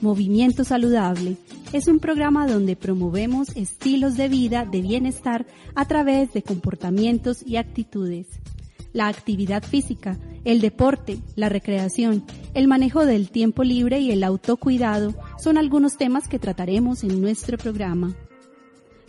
Movimiento 0.00 0.64
Saludable 0.64 1.36
es 1.72 1.88
un 1.88 2.00
programa 2.00 2.46
donde 2.46 2.76
promovemos 2.76 3.56
estilos 3.56 4.16
de 4.16 4.28
vida 4.28 4.66
de 4.66 4.82
bienestar 4.82 5.46
a 5.74 5.86
través 5.86 6.32
de 6.34 6.42
comportamientos 6.42 7.42
y 7.46 7.56
actitudes. 7.56 8.26
La 8.92 9.08
actividad 9.08 9.62
física, 9.62 10.18
el 10.44 10.60
deporte, 10.60 11.18
la 11.34 11.48
recreación, 11.48 12.24
el 12.52 12.68
manejo 12.68 13.06
del 13.06 13.30
tiempo 13.30 13.64
libre 13.64 13.98
y 14.00 14.10
el 14.10 14.22
autocuidado 14.22 15.14
son 15.38 15.56
algunos 15.56 15.96
temas 15.96 16.28
que 16.28 16.38
trataremos 16.38 17.02
en 17.02 17.20
nuestro 17.20 17.56
programa. 17.56 18.14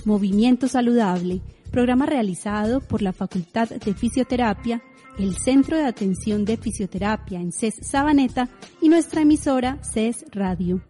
Movimiento 0.05 0.69
Saludable, 0.69 1.41
programa 1.69 2.05
realizado 2.05 2.79
por 2.79 3.01
la 3.01 3.11
Facultad 3.11 3.69
de 3.69 3.93
Fisioterapia 3.93 4.81
el 5.17 5.35
Centro 5.35 5.77
de 5.77 5.85
Atención 5.85 6.45
de 6.45 6.57
Fisioterapia 6.57 7.39
en 7.39 7.51
CES 7.51 7.79
Sabaneta 7.81 8.49
y 8.81 8.89
nuestra 8.89 9.21
emisora 9.21 9.79
CES 9.83 10.25
Radio. 10.31 10.81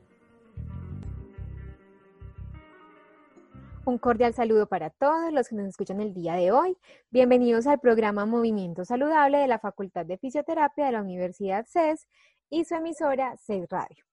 Un 3.85 3.97
cordial 3.97 4.33
saludo 4.33 4.67
para 4.67 4.89
todos 4.89 5.31
los 5.31 5.47
que 5.47 5.55
nos 5.55 5.67
escuchan 5.67 6.01
el 6.01 6.13
día 6.13 6.33
de 6.33 6.51
hoy. 6.51 6.77
Bienvenidos 7.09 7.67
al 7.67 7.79
programa 7.79 8.25
Movimiento 8.25 8.83
Saludable 8.83 9.37
de 9.37 9.47
la 9.47 9.59
Facultad 9.59 10.05
de 10.05 10.17
Fisioterapia 10.17 10.87
de 10.87 10.91
la 10.91 11.01
Universidad 11.01 11.65
CES 11.65 12.05
y 12.49 12.65
su 12.65 12.75
emisora 12.75 13.37
CES 13.37 13.69
Radio. 13.69 14.03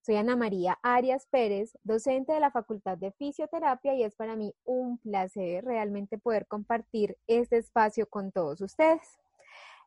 Soy 0.00 0.14
Ana 0.14 0.36
María 0.36 0.78
Arias 0.84 1.26
Pérez, 1.28 1.76
docente 1.82 2.32
de 2.32 2.38
la 2.38 2.52
Facultad 2.52 2.96
de 2.98 3.10
Fisioterapia 3.10 3.96
y 3.96 4.04
es 4.04 4.14
para 4.14 4.36
mí 4.36 4.54
un 4.64 4.98
placer 4.98 5.64
realmente 5.64 6.18
poder 6.18 6.46
compartir 6.46 7.18
este 7.26 7.56
espacio 7.56 8.08
con 8.08 8.30
todos 8.30 8.60
ustedes. 8.60 9.18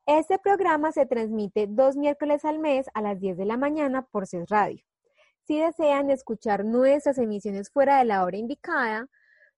Este 0.06 0.40
programa 0.40 0.92
se 0.92 1.06
transmite 1.06 1.68
dos 1.68 1.96
miércoles 1.96 2.44
al 2.46 2.60
mes 2.60 2.88
a 2.94 3.02
las 3.02 3.20
10 3.20 3.38
de 3.38 3.46
la 3.46 3.58
mañana 3.58 4.02
por 4.02 4.28
CES 4.28 4.50
Radio. 4.50 4.84
Si 5.44 5.60
desean 5.60 6.10
escuchar 6.10 6.66
nuestras 6.66 7.18
emisiones 7.18 7.72
fuera 7.72 8.00
de 8.00 8.06
la 8.06 8.24
hora 8.24 8.38
indicada, 8.38 9.08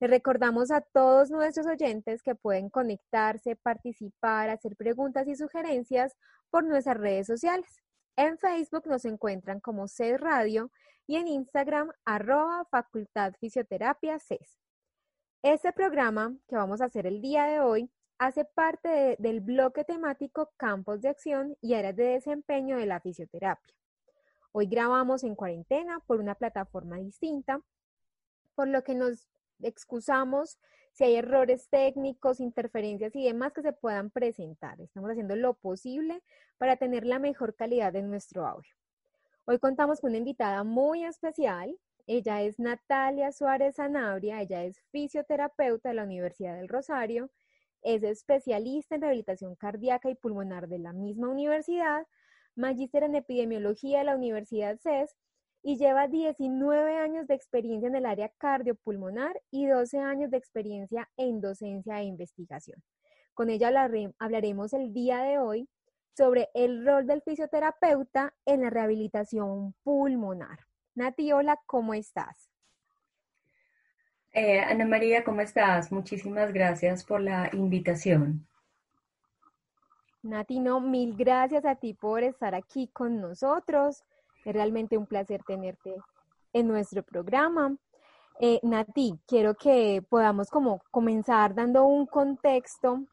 Les 0.00 0.10
recordamos 0.10 0.70
a 0.70 0.80
todos 0.80 1.30
nuestros 1.30 1.66
oyentes 1.66 2.22
que 2.22 2.34
pueden 2.34 2.70
conectarse, 2.70 3.56
participar, 3.56 4.48
hacer 4.48 4.76
preguntas 4.76 5.28
y 5.28 5.36
sugerencias 5.36 6.16
por 6.50 6.64
nuestras 6.64 6.96
redes 6.96 7.26
sociales. 7.26 7.82
En 8.16 8.38
Facebook 8.38 8.86
nos 8.86 9.04
encuentran 9.04 9.60
como 9.60 9.88
CES 9.88 10.20
Radio 10.20 10.70
y 11.08 11.16
en 11.16 11.26
Instagram 11.26 11.90
arroba 12.04 12.66
Facultad 12.70 13.32
Fisioterapia 13.40 14.18
CES. 14.18 14.60
Este 15.42 15.72
programa 15.72 16.36
que 16.46 16.54
vamos 16.54 16.82
a 16.82 16.84
hacer 16.84 17.06
el 17.06 17.22
día 17.22 17.46
de 17.46 17.60
hoy 17.60 17.90
hace 18.18 18.44
parte 18.44 19.16
del 19.18 19.40
bloque 19.40 19.84
temático 19.84 20.52
Campos 20.58 21.00
de 21.00 21.08
Acción 21.08 21.56
y 21.62 21.72
Áreas 21.74 21.96
de 21.96 22.04
Desempeño 22.04 22.76
de 22.76 22.84
la 22.84 23.00
Fisioterapia. 23.00 23.74
Hoy 24.52 24.66
grabamos 24.66 25.24
en 25.24 25.34
cuarentena 25.34 25.98
por 26.00 26.20
una 26.20 26.34
plataforma 26.34 26.98
distinta, 26.98 27.62
por 28.54 28.68
lo 28.68 28.84
que 28.84 28.94
nos 28.94 29.30
excusamos 29.60 30.58
si 30.92 31.04
hay 31.04 31.16
errores 31.16 31.70
técnicos, 31.70 32.38
interferencias 32.38 33.16
y 33.16 33.24
demás 33.24 33.54
que 33.54 33.62
se 33.62 33.72
puedan 33.72 34.10
presentar. 34.10 34.78
Estamos 34.78 35.10
haciendo 35.10 35.36
lo 35.36 35.54
posible 35.54 36.22
para 36.58 36.76
tener 36.76 37.06
la 37.06 37.18
mejor 37.18 37.54
calidad 37.54 37.94
de 37.94 38.02
nuestro 38.02 38.46
audio. 38.46 38.77
Hoy 39.50 39.58
contamos 39.58 40.02
con 40.02 40.10
una 40.10 40.18
invitada 40.18 40.62
muy 40.62 41.04
especial. 41.04 41.74
Ella 42.06 42.42
es 42.42 42.58
Natalia 42.58 43.32
Suárez 43.32 43.76
Sanabria, 43.76 44.42
ella 44.42 44.62
es 44.64 44.78
fisioterapeuta 44.90 45.88
de 45.88 45.94
la 45.94 46.02
Universidad 46.02 46.56
del 46.56 46.68
Rosario, 46.68 47.30
es 47.80 48.02
especialista 48.02 48.96
en 48.96 49.00
rehabilitación 49.00 49.56
cardíaca 49.56 50.10
y 50.10 50.16
pulmonar 50.16 50.68
de 50.68 50.78
la 50.78 50.92
misma 50.92 51.30
universidad, 51.30 52.06
magíster 52.56 53.04
en 53.04 53.14
epidemiología 53.14 54.00
de 54.00 54.04
la 54.04 54.16
Universidad 54.16 54.78
CES 54.82 55.16
y 55.62 55.78
lleva 55.78 56.08
19 56.08 56.96
años 56.96 57.26
de 57.26 57.32
experiencia 57.32 57.88
en 57.88 57.96
el 57.96 58.04
área 58.04 58.30
cardiopulmonar 58.36 59.40
y 59.50 59.64
12 59.64 59.98
años 59.98 60.30
de 60.30 60.36
experiencia 60.36 61.08
en 61.16 61.40
docencia 61.40 62.02
e 62.02 62.04
investigación. 62.04 62.82
Con 63.32 63.48
ella 63.48 63.70
hablaremos 64.18 64.74
el 64.74 64.92
día 64.92 65.22
de 65.22 65.38
hoy 65.38 65.70
sobre 66.16 66.48
el 66.54 66.84
rol 66.84 67.06
del 67.06 67.22
fisioterapeuta 67.22 68.34
en 68.44 68.62
la 68.62 68.70
rehabilitación 68.70 69.74
pulmonar. 69.82 70.58
Nati, 70.94 71.32
hola, 71.32 71.58
¿cómo 71.66 71.94
estás? 71.94 72.50
Eh, 74.32 74.60
Ana 74.60 74.84
María, 74.84 75.24
¿cómo 75.24 75.40
estás? 75.40 75.90
Muchísimas 75.90 76.52
gracias 76.52 77.04
por 77.04 77.20
la 77.20 77.50
invitación. 77.52 78.46
Nati, 80.22 80.58
no, 80.58 80.80
mil 80.80 81.16
gracias 81.16 81.64
a 81.64 81.76
ti 81.76 81.94
por 81.94 82.22
estar 82.22 82.54
aquí 82.54 82.88
con 82.88 83.20
nosotros. 83.20 84.04
Es 84.44 84.52
realmente 84.52 84.98
un 84.98 85.06
placer 85.06 85.42
tenerte 85.44 85.94
en 86.52 86.68
nuestro 86.68 87.02
programa. 87.02 87.76
Eh, 88.40 88.60
Nati, 88.62 89.18
quiero 89.26 89.54
que 89.54 90.02
podamos 90.08 90.50
como 90.50 90.80
comenzar 90.90 91.54
dando 91.54 91.84
un 91.86 92.06
contexto 92.06 93.04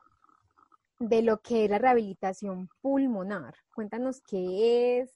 de 1.00 1.22
lo 1.22 1.42
que 1.42 1.66
es 1.66 1.70
la 1.70 1.78
rehabilitación 1.78 2.70
pulmonar. 2.82 3.56
Cuéntanos 3.74 4.22
qué 4.28 5.00
es 5.00 5.12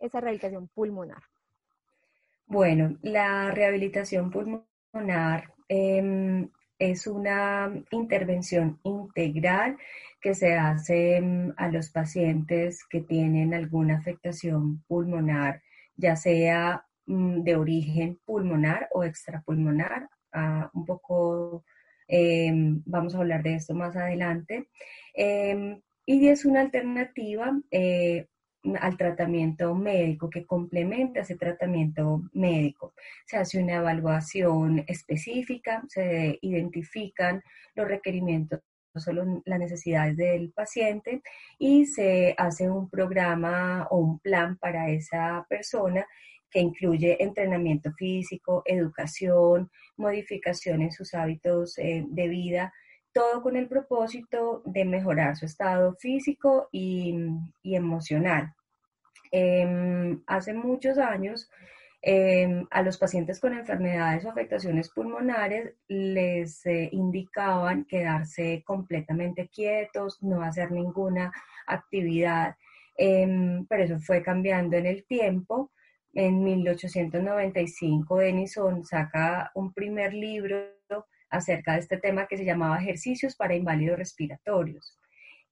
esa 0.00 0.20
rehabilitación 0.20 0.68
pulmonar. 0.68 1.22
Bueno, 2.46 2.98
la 3.02 3.50
rehabilitación 3.50 4.30
pulmonar 4.30 5.52
em, 5.68 6.50
es 6.78 7.06
una 7.06 7.72
intervención 7.90 8.80
integral 8.82 9.76
que 10.20 10.34
se 10.34 10.56
hace 10.56 11.16
em, 11.16 11.54
a 11.56 11.68
los 11.68 11.90
pacientes 11.90 12.84
que 12.84 13.00
tienen 13.00 13.54
alguna 13.54 13.98
afectación 13.98 14.82
pulmonar, 14.88 15.62
ya 15.96 16.16
sea 16.16 16.84
mm, 17.06 17.42
de 17.42 17.56
origen 17.56 18.18
pulmonar 18.24 18.88
o 18.92 19.04
extrapulmonar, 19.04 20.08
ah, 20.32 20.70
un 20.74 20.84
poco 20.84 21.64
Em, 22.12 22.82
vamos 22.86 23.14
a 23.14 23.18
hablar 23.18 23.42
de 23.42 23.54
esto 23.54 23.74
más 23.74 23.96
adelante. 23.96 24.68
Em, 25.14 25.80
y 26.06 26.28
es 26.28 26.44
una 26.44 26.60
alternativa 26.60 27.56
eh, 27.70 28.26
al 28.80 28.96
tratamiento 28.96 29.74
médico 29.74 30.28
que 30.28 30.44
complementa 30.44 31.20
ese 31.20 31.36
tratamiento 31.36 32.22
médico. 32.32 32.94
Se 33.26 33.36
hace 33.36 33.62
una 33.62 33.76
evaluación 33.76 34.84
específica, 34.88 35.84
se 35.88 36.38
identifican 36.42 37.42
los 37.74 37.88
requerimientos 37.88 38.60
solo 38.96 39.42
las 39.44 39.58
necesidades 39.60 40.16
del 40.16 40.50
paciente 40.50 41.22
y 41.60 41.86
se 41.86 42.34
hace 42.36 42.68
un 42.68 42.90
programa 42.90 43.86
o 43.88 43.98
un 43.98 44.18
plan 44.18 44.58
para 44.58 44.90
esa 44.90 45.46
persona 45.48 46.04
que 46.50 46.60
incluye 46.60 47.22
entrenamiento 47.22 47.92
físico, 47.92 48.62
educación, 48.66 49.70
modificación 49.96 50.82
en 50.82 50.92
sus 50.92 51.14
hábitos 51.14 51.78
eh, 51.78 52.04
de 52.08 52.28
vida, 52.28 52.72
todo 53.12 53.42
con 53.42 53.56
el 53.56 53.68
propósito 53.68 54.62
de 54.64 54.84
mejorar 54.84 55.36
su 55.36 55.46
estado 55.46 55.94
físico 55.96 56.68
y, 56.72 57.16
emocional. 57.64 58.54
Em, 59.32 60.22
hace 60.26 60.54
muchos 60.54 60.98
años, 60.98 61.50
em, 62.02 62.66
a 62.70 62.82
los 62.82 62.98
pacientes 62.98 63.40
con 63.40 63.52
enfermedades 63.52 64.24
o 64.24 64.30
afectaciones 64.30 64.88
pulmonares 64.90 65.74
les 65.88 66.64
eh, 66.66 66.88
indicaban 66.92 67.84
quedarse 67.84 68.62
completamente 68.64 69.48
quietos, 69.48 70.22
no 70.22 70.42
hacer 70.42 70.70
ninguna 70.72 71.32
actividad, 71.66 72.56
em, 72.96 73.66
pero 73.66 73.84
eso 73.84 73.98
fue 74.00 74.22
cambiando 74.22 74.76
en 74.76 74.86
el 74.86 75.04
tiempo. 75.04 75.70
En 76.12 76.42
1895, 76.42 78.18
Denison 78.18 78.84
saca 78.84 79.52
un 79.54 79.72
primer 79.72 80.12
libro 80.12 80.58
acerca 81.30 81.74
de 81.74 81.80
este 81.80 81.98
tema 81.98 82.26
que 82.26 82.36
se 82.36 82.44
llamaba 82.44 82.80
Ejercicios 82.80 83.36
para 83.36 83.54
Inválidos 83.54 83.98
Respiratorios. 83.98 84.96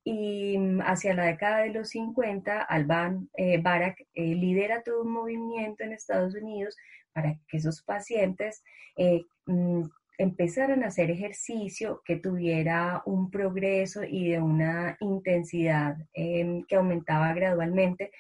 Y 0.03 0.59
mm, 0.59 0.81
hacia 0.81 1.15
la 1.15 1.27
década 1.27 1.59
de 1.59 1.71
los 1.71 1.91
50, 1.91 2.63
Alban 2.63 3.29
eh, 3.37 3.61
Barak 3.63 4.01
eh, 4.15 4.35
lidera 4.35 4.83
todo 4.83 5.03
un 5.03 5.13
movimiento 5.13 5.85
en 5.85 5.93
Estados 5.93 6.35
Unidos 6.35 6.77
para 7.13 7.39
que 7.49 7.59
esos 7.59 7.83
pacientes 7.83 8.63
eh, 8.97 9.23
mm, 9.47 9.83
empezaran 10.19 10.83
a 10.83 10.89
hacer 10.89 11.11
ejercicio 11.11 12.03
que 12.05 12.17
tuviera 12.17 13.03
un 13.07 13.31
progreso 13.31 14.03
y 14.03 14.31
de 14.31 14.41
una 14.41 14.97
intensidad 15.01 15.97
em, 16.13 16.65
que 16.65 16.75
aumentaba 16.75 17.33
gradualmente 17.35 18.11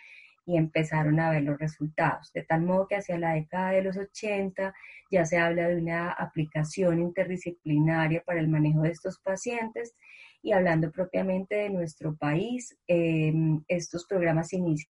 y 0.49 0.57
empezaron 0.57 1.21
a 1.21 1.31
ver 1.31 1.43
los 1.43 1.59
resultados. 1.59 2.33
De 2.33 2.43
tal 2.43 2.63
modo 2.63 2.89
que 2.89 2.97
hacia 2.97 3.19
la 3.19 3.35
década 3.35 3.73
de 3.73 3.83
los 3.83 3.99
80 3.99 4.75
ya 5.11 5.27
se 5.27 5.37
habla 5.37 5.69
de 5.69 5.77
una 5.77 6.11
aplicación 6.11 7.01
interdisciplinaria 7.01 8.23
para 8.25 8.41
el 8.41 8.49
manejo 8.49 8.81
de 8.81 8.91
estos 8.91 9.19
pacientes 9.21 9.95
y 10.43 10.53
hablando 10.53 10.91
propiamente 10.91 11.55
de 11.57 11.69
nuestro 11.69 12.17
país, 12.17 12.75
em, 12.87 13.63
estos 13.69 14.07
programas 14.07 14.49
se 14.49 14.57
inician 14.57 14.89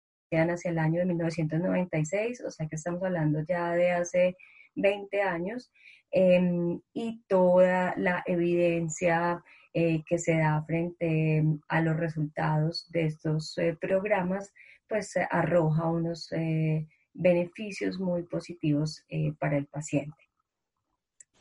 hacia 0.51 0.69
el 0.69 0.77
año 0.77 0.99
de 0.99 1.07
1996, 1.07 2.43
o 2.45 2.51
sea 2.51 2.67
que 2.67 2.75
estamos 2.75 3.01
hablando 3.01 3.41
ya 3.41 3.71
de 3.71 3.91
hace 3.91 4.35
20 4.75 5.23
años, 5.23 5.71
em, 6.11 6.79
y 6.93 7.23
toda 7.27 7.95
la 7.97 8.21
evidencia 8.27 9.43
eh, 9.73 10.03
que 10.07 10.17
se 10.17 10.37
da 10.37 10.63
frente 10.65 11.43
a 11.67 11.81
los 11.81 11.97
resultados 11.97 12.87
de 12.91 13.05
estos 13.05 13.57
eh, 13.57 13.77
programas, 13.79 14.51
pues 14.87 15.15
arroja 15.29 15.89
unos 15.89 16.31
eh, 16.31 16.87
beneficios 17.13 17.99
muy 17.99 18.23
positivos 18.23 19.03
para 19.39 19.57
el 19.57 19.67
paciente. 19.67 20.27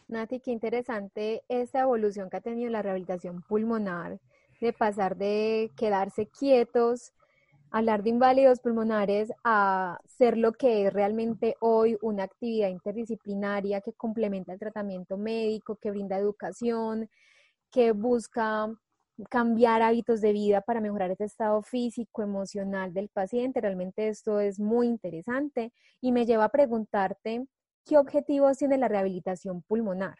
Nati, 0.08 0.38
qué 0.38 0.52
interesante 0.52 1.42
esta 1.48 1.80
evolución 1.80 2.30
que 2.30 2.36
ha 2.36 2.40
tenido 2.40 2.70
la 2.70 2.82
rehabilitación 2.82 3.42
pulmonar, 3.42 4.20
de 4.60 4.72
pasar 4.72 5.16
de 5.16 5.72
quedarse 5.76 6.28
quietos, 6.28 7.12
hablar 7.70 8.04
de 8.04 8.10
inválidos 8.10 8.60
pulmonares, 8.60 9.32
a 9.42 10.00
ser 10.06 10.38
lo 10.38 10.52
que 10.52 10.86
es 10.86 10.92
realmente 10.92 11.56
hoy 11.60 11.98
una 12.02 12.22
actividad 12.22 12.68
interdisciplinaria 12.68 13.80
que 13.80 13.92
complementa 13.92 14.52
el 14.52 14.60
tratamiento 14.60 15.16
médico, 15.16 15.76
que 15.76 15.90
brinda 15.90 16.18
educación, 16.18 17.10
que 17.72 17.92
busca 17.92 18.68
cambiar 19.30 19.82
hábitos 19.82 20.20
de 20.20 20.32
vida 20.32 20.60
para 20.60 20.80
mejorar 20.80 21.10
ese 21.10 21.24
estado 21.24 21.62
físico, 21.62 22.22
emocional 22.22 22.92
del 22.92 23.08
paciente. 23.08 23.60
Realmente 23.60 24.08
esto 24.08 24.40
es 24.40 24.60
muy 24.60 24.86
interesante 24.86 25.72
y 26.00 26.12
me 26.12 26.26
lleva 26.26 26.44
a 26.44 26.50
preguntarte 26.50 27.46
¿qué 27.86 27.96
objetivos 27.96 28.58
tiene 28.58 28.78
la 28.78 28.88
rehabilitación 28.88 29.62
pulmonar? 29.62 30.16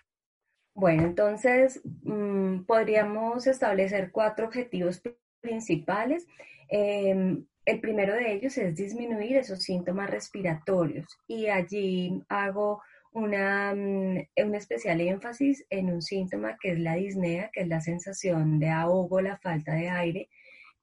Bueno, 0.75 1.05
entonces 1.05 1.81
mm, 2.03 2.65
podríamos 2.65 3.47
establecer 3.47 4.13
cuatro 4.13 4.47
objetivos 4.47 5.03
principales. 5.41 6.27
Em, 6.69 7.47
el 7.65 7.81
primero 7.81 8.15
de 8.15 8.33
ellos 8.33 8.57
es 8.59 8.77
disminuir 8.77 9.37
esos 9.37 9.63
síntomas 9.63 10.11
respiratorios 10.11 11.07
y 11.27 11.47
allí 11.47 12.23
hago 12.29 12.83
una, 13.17 13.75
mm, 13.75 14.27
un 14.45 14.55
especial 14.55 15.01
énfasis 15.01 15.65
en 15.71 15.91
un 15.91 16.03
síntoma 16.03 16.59
que 16.61 16.73
es 16.73 16.79
la 16.79 16.97
disnea, 16.97 17.51
que 17.51 17.63
es 17.63 17.69
la 17.69 17.81
sensación 17.81 18.59
de 18.59 18.69
ahogo, 18.69 19.23
la 19.23 19.39
falta 19.39 19.73
de 19.73 19.89
aire, 19.89 20.29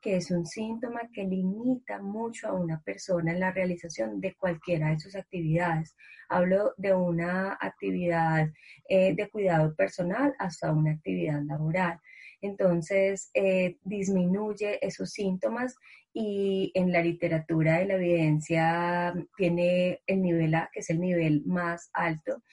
que 0.02 0.18
es 0.18 0.32
un 0.32 0.46
síntoma 0.48 1.02
que 1.14 1.26
limita 1.26 2.02
mucho 2.02 2.48
a 2.48 2.54
una 2.54 2.82
persona 2.82 3.34
en 3.34 3.40
la 3.40 3.52
realización 3.52 4.20
de 4.20 4.34
cualquiera 4.34 4.90
de 4.90 5.00
sus 5.00 5.16
actividades. 5.16 5.96
Hablo 6.28 6.74
de 6.78 6.96
una 6.96 7.56
actividad 7.62 8.50
eh, 8.90 9.14
de 9.14 9.30
cuidado 9.30 9.76
personal 9.76 10.34
hasta 10.40 10.74
una 10.74 10.94
actividad 10.94 11.40
laboral. 11.44 12.00
Entonces, 12.44 13.32
eh, 13.34 13.78
disminuye 13.86 14.86
esos 14.86 15.12
síntomas 15.12 15.78
y 16.14 16.72
en 16.76 16.92
la 16.92 17.02
literatura 17.02 17.80
de 17.80 17.86
la 17.86 17.94
evidencia 17.94 19.14
tiene 19.38 20.02
el 20.08 20.22
nivel 20.22 20.54
A, 20.56 20.70
que 20.74 20.82
es 20.82 20.90
el 20.90 21.00
nivel 21.00 21.44
más 21.46 21.90
alto, 21.94 22.44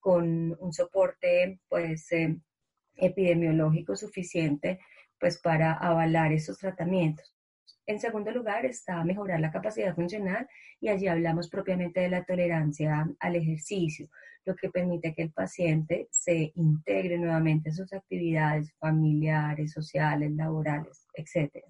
con 0.00 0.56
un 0.58 0.72
soporte 0.72 1.60
pues, 1.68 2.10
eh, 2.10 2.36
epidemiológico 2.96 3.94
suficiente 3.94 4.80
pues 5.20 5.38
para 5.40 5.74
avalar 5.74 6.32
esos 6.32 6.58
tratamientos. 6.58 7.35
En 7.86 8.00
segundo 8.00 8.32
lugar 8.32 8.66
está 8.66 9.04
mejorar 9.04 9.38
la 9.38 9.52
capacidad 9.52 9.94
funcional 9.94 10.48
y 10.80 10.88
allí 10.88 11.06
hablamos 11.06 11.48
propiamente 11.48 12.00
de 12.00 12.10
la 12.10 12.24
tolerancia 12.24 13.08
al 13.20 13.36
ejercicio, 13.36 14.08
lo 14.44 14.56
que 14.56 14.70
permite 14.70 15.14
que 15.14 15.22
el 15.22 15.32
paciente 15.32 16.08
se 16.10 16.52
integre 16.56 17.16
nuevamente 17.16 17.70
a 17.70 17.72
sus 17.72 17.92
actividades 17.92 18.72
familiares, 18.80 19.72
sociales, 19.72 20.32
laborales, 20.32 21.06
etc. 21.14 21.64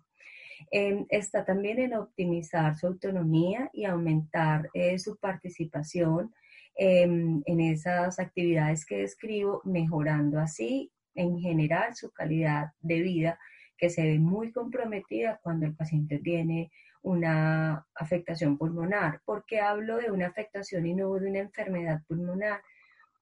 Em, 0.71 1.05
está 1.11 1.45
también 1.45 1.79
en 1.81 1.95
optimizar 1.95 2.77
su 2.77 2.87
autonomía 2.87 3.69
y 3.75 3.85
aumentar 3.85 4.71
eh, 4.73 4.99
su 4.99 5.17
participación 5.17 6.33
em, 6.77 7.43
en 7.45 7.61
esas 7.61 8.19
actividades 8.19 8.87
que 8.87 8.99
describo, 8.99 9.61
mejorando 9.65 10.39
así 10.39 10.91
en 11.15 11.39
general 11.41 11.95
su 11.95 12.11
calidad 12.11 12.73
de 12.81 13.01
vida 13.01 13.39
que 13.77 13.91
se 13.91 14.03
ve 14.05 14.19
muy 14.19 14.53
comprometida 14.53 15.41
cuando 15.43 15.67
el 15.67 15.75
paciente 15.75 16.19
tiene 16.19 16.71
una 17.03 17.87
afectación 17.95 18.59
pulmonar. 18.59 19.21
¿Por 19.25 19.45
qué 19.47 19.61
hablo 19.61 19.99
de 19.99 20.11
una 20.11 20.27
afectación 20.27 20.87
y 20.87 20.95
no 20.95 21.15
de 21.15 21.31
una 21.31 21.39
enfermedad 21.39 22.03
pulmonar? 22.09 22.61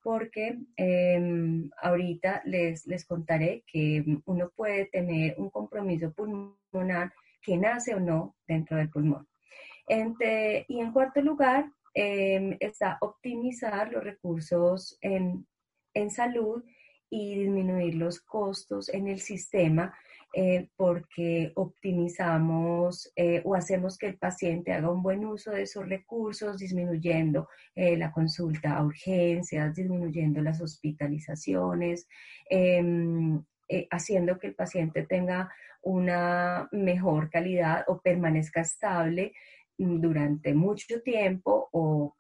Porque 0.03 0.59
em, 0.77 1.71
ahorita 1.83 2.43
les, 2.45 2.87
les 2.87 3.05
contaré 3.05 3.62
que 3.67 4.05
uno 4.25 4.51
puede 4.56 4.87
tener 4.87 5.35
un 5.39 5.51
compromiso 5.51 6.12
pulmonar 6.12 7.12
que 7.43 7.57
nace 7.59 7.95
o 7.95 8.00
no 8.00 8.35
dentro 8.47 8.77
del 8.77 8.91
pulmón. 8.91 9.29
y 9.87 10.81
en 10.81 10.93
cuarto 10.93 11.21
lugar, 11.21 11.71
em, 11.93 12.57
está 12.61 12.97
optimizar 13.02 13.93
los 13.93 14.02
recursos 14.02 14.97
en, 15.02 15.47
en 15.93 16.11
salud 16.11 16.64
y 17.11 17.37
disminuir 17.37 17.95
los 17.97 18.21
costos 18.21 18.88
en 18.88 19.09
el 19.09 19.21
sistema 19.21 19.95
eh, 20.37 20.69
porque 20.75 21.53
optimizamos 21.55 23.12
eh, 23.14 23.41
o 23.45 23.55
hacemos 23.55 23.97
que 23.97 24.09
el 24.09 24.19
paciente 24.19 24.73
haga 24.73 24.91
un 24.91 25.00
buen 25.00 25.25
uso 25.25 25.53
de 25.53 25.62
esos 25.62 25.88
recursos, 25.88 26.59
disminuyendo 26.59 27.49
eh, 27.76 27.97
la 27.97 28.11
consulta 28.11 28.76
a 28.76 28.85
urgencias, 28.85 29.76
disminuyendo 29.76 30.43
las 30.43 30.61
hospitalizaciones, 30.61 32.09
em, 32.50 33.45
haciendo 33.93 34.37
que 34.41 34.49
el 34.49 34.57
paciente 34.57 35.05
tenga 35.05 35.53
una 35.83 36.69
mejor 36.73 37.31
calidad 37.31 37.85
o 37.87 38.00
permanezca 38.00 38.62
estable 38.62 39.33
durante 39.79 40.53
mucho 40.53 41.00
tiempo 41.03 41.69
o 41.73 42.17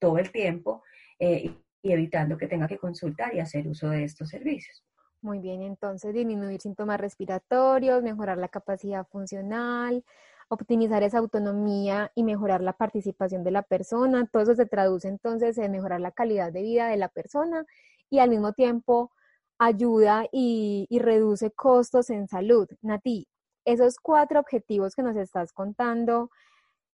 todo 0.00 0.18
el 0.18 0.32
tiempo 0.32 0.82
y 1.18 1.52
evitando 1.82 2.36
que 2.36 2.48
tenga 2.48 2.66
que 2.68 2.78
consultar 2.78 3.34
y 3.34 3.40
hacer 3.40 3.68
uso 3.68 3.88
de 3.90 4.04
estos 4.04 4.30
servicios. 4.30 4.84
Muy 5.22 5.40
bien, 5.40 5.62
entonces 5.62 6.14
disminuir 6.14 6.60
síntomas 6.60 7.00
respiratorios, 7.00 8.02
mejorar 8.02 8.38
la 8.38 8.48
capacidad 8.48 9.06
funcional, 9.08 10.04
optimizar 10.48 11.02
esa 11.02 11.18
autonomía 11.18 12.12
y 12.14 12.22
mejorar 12.22 12.60
la 12.62 12.74
participación 12.74 13.42
de 13.42 13.50
la 13.50 13.62
persona. 13.62 14.26
Todo 14.26 14.42
eso 14.44 14.54
se 14.54 14.66
traduce 14.66 15.08
entonces 15.08 15.58
en 15.58 15.72
mejorar 15.72 16.00
la 16.00 16.12
calidad 16.12 16.52
de 16.52 16.62
vida 16.62 16.88
de 16.88 16.96
la 16.96 17.08
persona 17.08 17.64
y 18.10 18.20
al 18.20 18.30
mismo 18.30 18.52
tiempo 18.52 19.10
ayuda 19.58 20.26
y, 20.32 20.86
reduce 21.00 21.50
costos 21.50 22.10
en 22.10 22.28
salud. 22.28 22.68
Nati, 22.82 23.26
esos 23.64 23.96
cuatro 23.98 24.40
objetivos 24.40 24.94
que 24.94 25.02
nos 25.02 25.16
estás 25.16 25.52
contando, 25.52 26.30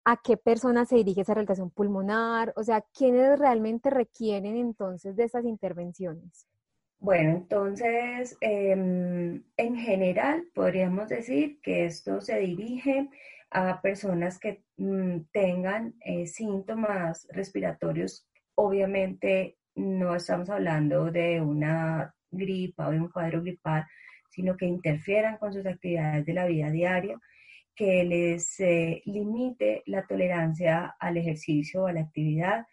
a 0.05 0.17
qué 0.17 0.37
personas 0.37 0.89
se 0.89 0.97
dirige 0.97 1.21
esa 1.21 1.33
rehabilitación 1.33 1.71
pulmonar, 1.71 2.53
o 2.57 2.63
sea, 2.63 2.81
quiénes 2.93 3.39
realmente 3.39 3.89
requieren 3.89 4.57
entonces 4.57 5.15
de 5.15 5.25
esas 5.25 5.45
intervenciones. 5.45 6.47
Bueno, 7.01 7.29
entonces, 7.31 8.37
em, 8.41 9.41
en 9.55 9.75
general, 9.77 10.43
podríamos 10.53 11.07
decir 11.07 11.59
que 11.61 11.85
esto 11.85 12.19
se 12.19 12.37
dirige 12.39 13.09
a 13.51 13.81
personas 13.81 14.37
que 14.37 14.63
mm, 14.77 15.21
tengan 15.31 15.95
eh, 16.01 16.27
síntomas 16.27 17.25
respiratorios. 17.31 18.27
Obviamente, 18.55 19.57
no 19.75 20.15
estamos 20.15 20.49
hablando 20.49 21.09
de 21.11 21.41
una 21.41 22.13
gripa 22.31 22.89
o 22.89 22.91
de 22.91 22.99
un 22.99 23.09
cuadro 23.09 23.41
gripal, 23.41 23.85
sino 24.29 24.57
que 24.57 24.65
interfieran 24.65 25.37
con 25.37 25.53
sus 25.53 25.65
actividades 25.65 26.25
de 26.25 26.33
la 26.33 26.45
vida 26.47 26.69
diaria 26.69 27.17
que 27.75 28.03
les 28.03 28.59
eh, 28.59 29.01
limite 29.05 29.83
la 29.85 30.05
tolerancia 30.05 30.95
al 30.99 31.15
ejercicio 31.15 31.83
o 31.83 31.87
a 31.87 31.93
la 31.93 32.01
actividad, 32.01 32.65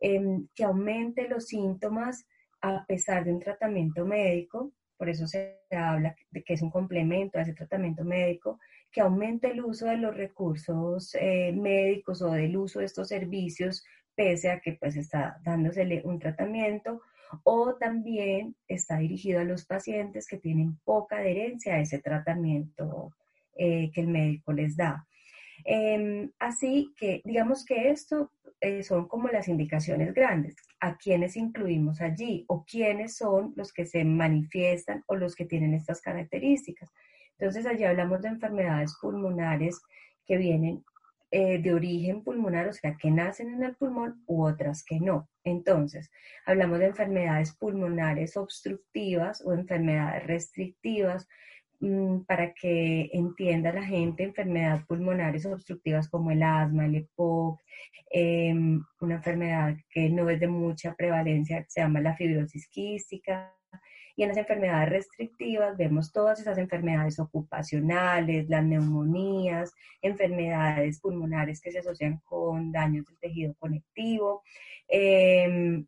em, 0.00 0.48
que 0.54 0.64
aumente 0.64 1.28
los 1.28 1.48
síntomas 1.48 2.26
a 2.64 2.84
pesar 2.86 3.24
de 3.24 3.32
un 3.32 3.40
tratamiento 3.40 4.06
médico, 4.06 4.72
por 4.96 5.10
eso 5.10 5.26
se 5.26 5.58
habla 5.70 6.16
de 6.30 6.42
que 6.42 6.54
es 6.54 6.62
un 6.62 6.70
complemento 6.70 7.38
a 7.38 7.42
ese 7.42 7.52
tratamiento 7.52 8.04
médico, 8.04 8.58
que 8.90 9.02
aumente 9.02 9.50
el 9.50 9.62
uso 9.62 9.86
de 9.86 9.98
los 9.98 10.16
recursos 10.16 11.14
eh, 11.20 11.52
médicos 11.52 12.22
o 12.22 12.30
del 12.30 12.56
uso 12.56 12.78
de 12.78 12.86
estos 12.86 13.08
servicios, 13.08 13.84
pese 14.14 14.50
a 14.50 14.60
que 14.60 14.74
pues 14.74 14.96
está 14.96 15.36
dándosele 15.44 16.00
un 16.04 16.18
tratamiento, 16.18 17.02
o 17.42 17.74
también 17.74 18.54
está 18.66 18.96
dirigido 18.96 19.40
a 19.40 19.44
los 19.44 19.66
pacientes 19.66 20.26
que 20.26 20.38
tienen 20.38 20.78
poca 20.84 21.18
adherencia 21.18 21.74
a 21.74 21.80
ese 21.80 21.98
tratamiento 21.98 23.12
eh, 23.56 23.90
que 23.92 24.00
el 24.00 24.08
médico 24.08 24.52
les 24.54 24.74
da. 24.76 25.06
Em, 25.64 26.30
así 26.38 26.94
que 26.96 27.20
digamos 27.24 27.64
que 27.64 27.90
esto 27.90 28.30
eh, 28.64 28.82
son 28.82 29.06
como 29.08 29.28
las 29.28 29.48
indicaciones 29.48 30.14
grandes. 30.14 30.56
¿A 30.80 30.96
quiénes 30.96 31.36
incluimos 31.36 32.00
allí? 32.00 32.46
¿O 32.48 32.64
quiénes 32.64 33.14
son 33.14 33.52
los 33.56 33.74
que 33.74 33.84
se 33.84 34.06
manifiestan 34.06 35.04
o 35.06 35.16
los 35.16 35.34
que 35.34 35.44
tienen 35.44 35.74
estas 35.74 36.00
características? 36.00 36.90
Entonces 37.38 37.66
allí 37.66 37.84
hablamos 37.84 38.22
de 38.22 38.28
enfermedades 38.28 38.96
pulmonares 39.02 39.82
que 40.24 40.38
vienen 40.38 40.82
eh, 41.30 41.60
de 41.60 41.74
origen 41.74 42.22
pulmonar, 42.22 42.68
o 42.68 42.72
sea, 42.72 42.96
que 42.96 43.10
nacen 43.10 43.52
en 43.52 43.62
el 43.64 43.74
pulmón 43.74 44.22
u 44.26 44.46
otras 44.46 44.82
que 44.82 44.98
no. 44.98 45.28
Entonces, 45.42 46.10
hablamos 46.46 46.78
de 46.78 46.86
enfermedades 46.86 47.52
pulmonares 47.52 48.34
obstructivas 48.38 49.42
o 49.44 49.52
enfermedades 49.52 50.26
restrictivas, 50.26 51.28
para 52.26 52.52
que 52.54 53.10
entienda 53.12 53.72
la 53.72 53.84
gente 53.84 54.22
enfermedades 54.22 54.84
pulmonares 54.86 55.46
obstructivas 55.46 56.08
como 56.08 56.30
el 56.30 56.42
asma, 56.42 56.86
el 56.86 56.96
EPOC, 56.96 57.60
em, 58.10 58.82
una 59.00 59.16
enfermedad 59.16 59.76
que 59.90 60.08
no 60.08 60.28
es 60.30 60.40
de 60.40 60.48
mucha 60.48 60.94
prevalencia, 60.94 61.64
se 61.68 61.80
llama 61.80 62.00
la 62.00 62.16
fibrosis 62.16 62.68
quística, 62.68 63.54
y 64.16 64.22
en 64.22 64.28
las 64.28 64.38
enfermedades 64.38 64.90
restrictivas 64.90 65.76
vemos 65.76 66.12
todas 66.12 66.40
esas 66.40 66.58
enfermedades 66.58 67.18
ocupacionales, 67.18 68.48
las 68.48 68.64
neumonías, 68.64 69.72
enfermedades 70.02 71.00
pulmonares 71.00 71.60
que 71.60 71.72
se 71.72 71.80
asocian 71.80 72.20
con 72.24 72.70
daños 72.70 73.06
del 73.06 73.18
tejido 73.18 73.54
conectivo, 73.58 74.42
em, 74.88 75.86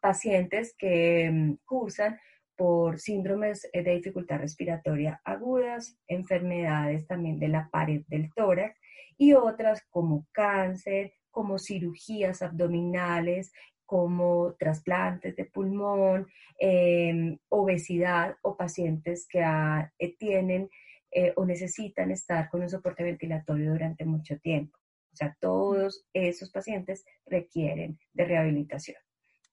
pacientes 0.00 0.74
que 0.76 1.26
em, 1.26 1.56
cursan 1.64 2.18
por 2.56 2.98
síndromes 2.98 3.68
de 3.72 3.82
dificultad 3.82 4.38
respiratoria 4.38 5.20
agudas, 5.24 5.98
enfermedades 6.06 7.06
también 7.06 7.38
de 7.38 7.48
la 7.48 7.68
pared 7.70 8.02
del 8.08 8.32
tórax 8.34 8.78
y 9.16 9.32
otras 9.32 9.82
como 9.90 10.26
cáncer, 10.32 11.12
como 11.30 11.58
cirugías 11.58 12.42
abdominales, 12.42 13.52
como 13.86 14.54
trasplantes 14.54 15.36
de 15.36 15.44
pulmón, 15.44 16.26
em, 16.58 17.38
obesidad 17.48 18.36
o 18.42 18.56
pacientes 18.56 19.26
que 19.28 19.42
ah, 19.42 19.92
eh, 19.98 20.16
tienen 20.16 20.70
eh, 21.10 21.32
o 21.36 21.44
necesitan 21.44 22.10
estar 22.10 22.48
con 22.50 22.62
un 22.62 22.68
soporte 22.68 23.04
ventilatorio 23.04 23.72
durante 23.72 24.04
mucho 24.04 24.38
tiempo. 24.40 24.76
O 25.12 25.16
sea, 25.16 25.36
todos 25.40 26.04
esos 26.12 26.50
pacientes 26.50 27.04
requieren 27.24 27.98
de 28.12 28.24
rehabilitación. 28.24 28.96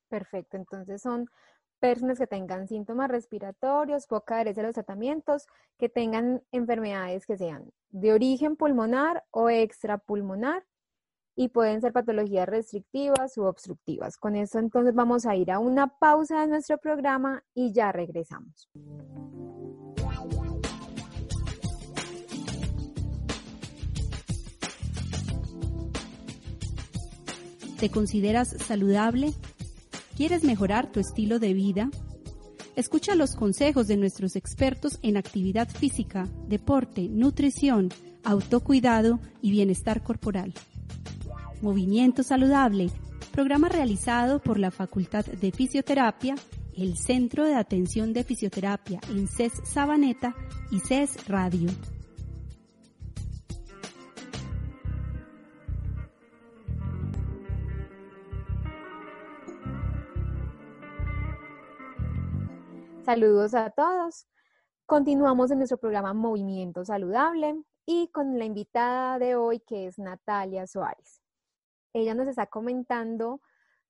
Perfecto, 0.09 0.57
entonces 0.57 1.03
son 1.03 1.27
personas 1.81 2.19
que 2.19 2.27
tengan 2.27 2.67
síntomas 2.67 3.09
respiratorios, 3.09 4.05
poca 4.05 4.35
adherencia 4.35 4.63
a 4.63 4.67
los 4.67 4.75
tratamientos, 4.75 5.47
que 5.79 5.89
tengan 5.89 6.43
enfermedades 6.51 7.25
que 7.25 7.37
sean 7.37 7.73
de 7.89 8.13
origen 8.13 8.55
pulmonar 8.55 9.25
o 9.31 9.49
extrapulmonar 9.49 10.63
y 11.35 11.49
pueden 11.49 11.81
ser 11.81 11.91
patologías 11.91 12.47
restrictivas 12.47 13.35
u 13.37 13.45
obstructivas. 13.45 14.17
Con 14.17 14.35
eso 14.35 14.59
entonces 14.59 14.93
vamos 14.93 15.25
a 15.25 15.35
ir 15.35 15.49
a 15.51 15.57
una 15.57 15.87
pausa 15.87 16.41
de 16.41 16.47
nuestro 16.47 16.77
programa 16.77 17.43
y 17.55 17.73
ya 17.73 17.91
regresamos. 17.91 18.69
¿Te 27.79 27.89
consideras 27.89 28.49
saludable? 28.49 29.33
¿Quieres 30.15 30.43
mejorar 30.43 30.91
tu 30.91 30.99
estilo 30.99 31.39
de 31.39 31.53
vida? 31.53 31.89
Escucha 32.75 33.15
los 33.15 33.35
consejos 33.35 33.87
de 33.87 33.97
nuestros 33.97 34.35
expertos 34.35 34.99
en 35.01 35.17
actividad 35.17 35.69
física, 35.69 36.27
deporte, 36.47 37.07
nutrición, 37.09 37.89
autocuidado 38.23 39.19
y 39.41 39.51
bienestar 39.51 40.03
corporal. 40.03 40.53
Movimiento 41.61 42.23
Saludable, 42.23 42.89
programa 43.31 43.69
realizado 43.69 44.39
por 44.39 44.59
la 44.59 44.71
Facultad 44.71 45.25
de 45.25 45.51
Fisioterapia, 45.51 46.35
el 46.75 46.97
Centro 46.97 47.45
de 47.45 47.55
Atención 47.55 48.13
de 48.13 48.23
Fisioterapia 48.23 48.99
en 49.09 49.27
CES 49.27 49.53
Sabaneta 49.63 50.35
y 50.71 50.79
CES 50.79 51.27
Radio. 51.27 51.69
Saludos 63.11 63.53
a 63.55 63.69
todos. 63.71 64.25
Continuamos 64.85 65.51
en 65.51 65.57
nuestro 65.57 65.77
programa 65.77 66.13
Movimiento 66.13 66.85
Saludable 66.85 67.61
y 67.85 68.07
con 68.07 68.39
la 68.39 68.45
invitada 68.45 69.19
de 69.19 69.35
hoy 69.35 69.59
que 69.59 69.87
es 69.87 69.99
Natalia 69.99 70.65
Suárez 70.65 71.21
ella 71.91 72.15
nos 72.15 72.29
está 72.29 72.45
comentando 72.45 73.41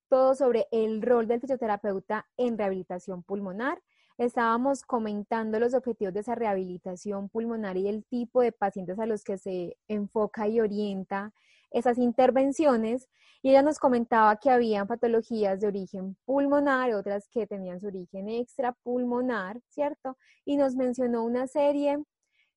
todo 0.08 0.34
sobre 0.34 0.66
el 0.72 1.02
rol 1.02 1.28
del 1.28 1.40
fisioterapeuta 1.40 2.26
en 2.36 2.58
rehabilitación 2.58 3.22
pulmonar. 3.22 3.80
Estábamos 4.18 4.82
comentando 4.82 5.60
los 5.60 5.72
objetivos 5.72 6.12
de 6.12 6.18
esa 6.18 6.34
rehabilitación 6.34 7.28
pulmonar 7.28 7.76
y 7.76 7.86
el 7.86 8.04
tipo 8.04 8.40
de 8.40 8.50
pacientes 8.50 8.98
a 8.98 9.06
los 9.06 9.22
que 9.22 9.38
se 9.38 9.78
enfoca 9.86 10.48
y 10.48 10.60
orienta 10.60 11.32
esas 11.72 11.98
intervenciones. 11.98 13.08
Y 13.42 13.50
ella 13.50 13.62
nos 13.62 13.78
comentaba 13.78 14.36
que 14.36 14.50
había 14.50 14.84
patologías 14.84 15.60
de 15.60 15.66
origen 15.66 16.16
pulmonar, 16.24 16.94
otras 16.94 17.28
que 17.28 17.46
tenían 17.46 17.80
su 17.80 17.88
origen 17.88 18.28
extrapulmonar, 18.28 19.60
¿cierto? 19.68 20.16
Y 20.44 20.56
nos 20.56 20.76
mencionó 20.76 21.24
una 21.24 21.46
serie 21.48 21.98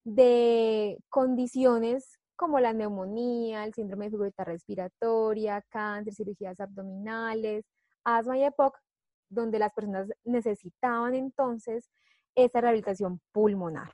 de 0.03 0.99
condiciones 1.09 2.19
como 2.35 2.59
la 2.59 2.73
neumonía, 2.73 3.63
el 3.63 3.73
síndrome 3.73 4.05
de 4.05 4.11
dificultad 4.11 4.45
respiratoria, 4.45 5.63
cáncer, 5.69 6.13
cirugías 6.13 6.59
abdominales, 6.59 7.65
asma 8.03 8.37
y 8.37 8.43
EPOC, 8.43 8.77
donde 9.29 9.59
las 9.59 9.73
personas 9.73 10.09
necesitaban 10.23 11.15
entonces 11.15 11.89
esa 12.35 12.61
rehabilitación 12.61 13.21
pulmonar. 13.31 13.93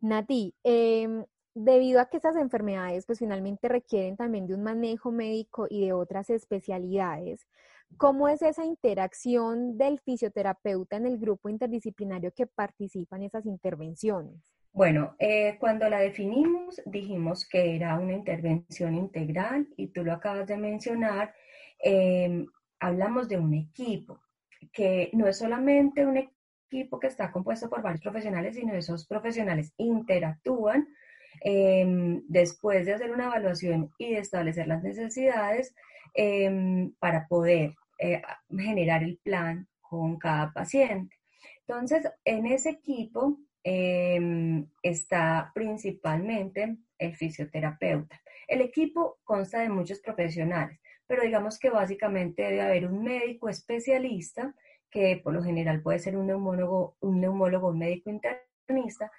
Nati, 0.00 0.54
em, 0.62 1.24
debido 1.56 2.00
a 2.00 2.10
que 2.10 2.18
estas 2.18 2.36
enfermedades 2.36 3.06
pues 3.06 3.18
finalmente 3.18 3.66
requieren 3.66 4.16
también 4.16 4.46
de 4.46 4.54
un 4.54 4.62
manejo 4.62 5.10
médico 5.10 5.66
y 5.70 5.86
de 5.86 5.94
otras 5.94 6.28
especialidades, 6.28 7.48
¿cómo 7.96 8.28
es 8.28 8.42
esa 8.42 8.66
interacción 8.66 9.78
del 9.78 9.98
fisioterapeuta 10.00 10.96
en 10.96 11.06
el 11.06 11.18
grupo 11.18 11.48
interdisciplinario 11.48 12.30
que 12.32 12.46
participa 12.46 13.16
en 13.16 13.22
esas 13.22 13.46
intervenciones? 13.46 14.52
Bueno, 14.70 15.16
eh, 15.18 15.56
cuando 15.58 15.88
la 15.88 15.98
definimos, 15.98 16.82
dijimos 16.84 17.48
que 17.48 17.74
era 17.74 17.98
una 17.98 18.12
intervención 18.12 18.94
integral 18.94 19.66
y 19.78 19.86
tú 19.86 20.04
lo 20.04 20.12
acabas 20.12 20.46
de 20.46 20.58
mencionar, 20.58 21.34
em, 21.78 22.46
hablamos 22.78 23.30
de 23.30 23.38
un 23.38 23.54
equipo, 23.54 24.20
que 24.74 25.08
no 25.14 25.26
es 25.26 25.38
solamente 25.38 26.04
un 26.04 26.18
equipo 26.18 27.00
que 27.00 27.06
está 27.06 27.32
compuesto 27.32 27.70
por 27.70 27.80
varios 27.80 28.02
profesionales, 28.02 28.56
sino 28.56 28.74
esos 28.74 29.06
profesionales 29.06 29.72
interactúan 29.78 30.86
em, 31.42 32.22
después 32.28 32.86
de 32.86 32.94
hacer 32.94 33.10
una 33.10 33.26
evaluación 33.26 33.90
y 33.98 34.14
de 34.14 34.18
establecer 34.20 34.66
las 34.66 34.82
necesidades 34.82 35.74
em, 36.14 36.92
para 36.98 37.26
poder 37.28 37.74
eh, 37.98 38.22
generar 38.50 39.02
el 39.02 39.18
plan 39.18 39.68
con 39.80 40.18
cada 40.18 40.52
paciente. 40.52 41.16
Entonces, 41.66 42.08
en 42.24 42.46
ese 42.46 42.70
equipo 42.70 43.38
Em, 43.68 44.64
está 44.80 45.50
principalmente 45.52 46.76
el 46.98 47.16
fisioterapeuta. 47.16 48.22
El 48.46 48.60
equipo 48.60 49.18
consta 49.24 49.58
de 49.58 49.68
muchos 49.68 49.98
profesionales, 49.98 50.78
pero 51.04 51.24
digamos 51.24 51.58
que 51.58 51.70
básicamente 51.70 52.42
debe 52.42 52.60
haber 52.60 52.86
un 52.86 53.02
médico 53.02 53.48
especialista, 53.48 54.54
que 54.88 55.16
por 55.16 55.34
lo 55.34 55.42
general 55.42 55.82
puede 55.82 55.98
ser 55.98 56.16
un 56.16 56.28
neumólogo, 56.28 56.96
un 57.00 57.20
neumólogo 57.20 57.72
médico 57.74 58.08
internista, 58.08 59.10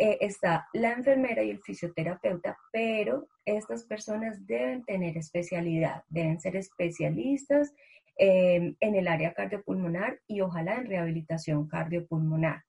eh, 0.00 0.18
está 0.20 0.68
la 0.74 0.92
enfermera 0.92 1.42
y 1.42 1.50
el 1.50 1.60
fisioterapeuta, 1.60 2.56
pero 2.70 3.26
estas 3.44 3.84
personas 3.84 4.46
deben 4.46 4.84
tener 4.84 5.16
especialidad, 5.16 6.04
deben 6.08 6.38
ser 6.38 6.54
especialistas 6.54 7.74
em, 8.16 8.76
en 8.78 8.94
el 8.94 9.08
área 9.08 9.34
cardiopulmonar 9.34 10.20
y 10.28 10.40
ojalá 10.40 10.76
en 10.76 10.86
rehabilitación 10.86 11.66
cardiopulmonar. 11.66 12.62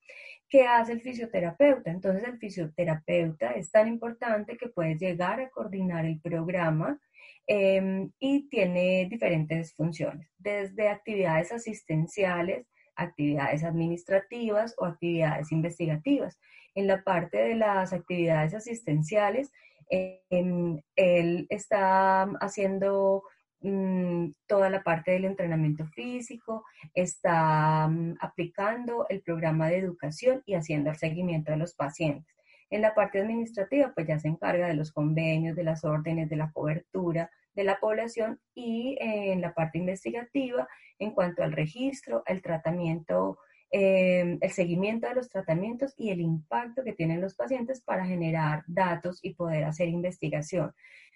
¿Qué 0.49 0.65
hace 0.65 0.93
el 0.93 1.01
fisioterapeuta? 1.01 1.91
Entonces 1.91 2.27
el 2.27 2.39
fisioterapeuta 2.39 3.51
es 3.51 3.69
tan 3.69 3.87
importante 3.87 4.57
que 4.57 4.69
puede 4.69 4.97
llegar 4.97 5.39
a 5.39 5.49
coordinar 5.51 6.05
el 6.05 6.19
programa 6.19 6.99
em, 7.45 8.11
y 8.19 8.49
tiene 8.49 9.07
diferentes 9.07 9.75
funciones, 9.75 10.27
desde 10.39 10.89
actividades 10.89 11.51
asistenciales, 11.51 12.65
actividades 13.01 13.63
administrativas 13.63 14.75
o 14.77 14.85
actividades 14.85 15.51
investigativas. 15.51 16.39
En 16.75 16.87
la 16.87 17.03
parte 17.03 17.37
de 17.37 17.55
las 17.55 17.93
actividades 17.93 18.53
asistenciales, 18.53 19.51
em, 19.89 20.81
él 20.95 21.47
está 21.49 22.23
haciendo 22.41 23.23
Mm, 23.61 24.31
toda 24.47 24.69
la 24.69 24.83
parte 24.83 25.11
del 25.11 25.25
entrenamiento 25.25 25.85
físico, 25.87 26.63
está 26.93 27.87
mm, 27.89 28.15
aplicando 28.21 29.05
el 29.09 29.21
programa 29.21 29.67
de 29.67 29.77
educación 29.79 30.41
y 30.45 30.53
haciendo 30.53 30.89
el 30.91 30.95
seguimiento 30.95 31.51
de 31.51 31.57
los 31.57 31.73
pacientes. 31.73 32.33
En 32.69 32.81
la 32.81 32.95
parte 32.95 33.19
administrativa, 33.19 33.91
pues 33.93 34.07
ya 34.07 34.19
se 34.19 34.29
encarga 34.29 34.67
de 34.67 34.75
los 34.75 34.93
convenios, 34.93 35.57
de 35.57 35.63
las 35.65 35.83
órdenes, 35.83 36.29
de 36.29 36.37
la 36.37 36.51
cobertura 36.53 37.29
de 37.59 37.65
la 37.65 37.77
población 37.77 38.39
y 38.55 38.95
en 39.01 39.41
la 39.41 39.53
parte 39.53 39.77
investigativa, 39.77 40.65
en 40.97 41.11
cuanto 41.11 41.43
al 41.43 41.51
registro, 41.51 42.23
el 42.25 42.41
tratamiento, 42.41 43.37
em, 43.69 44.37
el 44.39 44.51
seguimiento 44.51 45.09
de 45.09 45.15
los 45.15 45.27
tratamientos 45.27 45.93
y 45.97 46.11
el 46.11 46.21
impacto 46.21 46.85
que 46.85 46.93
tienen 46.93 47.19
los 47.19 47.35
pacientes 47.35 47.81
para 47.81 48.05
generar 48.05 48.63
datos 48.65 49.19
y 49.21 49.33
poder 49.33 49.65
hacer 49.65 49.89
investigación. 49.89 50.73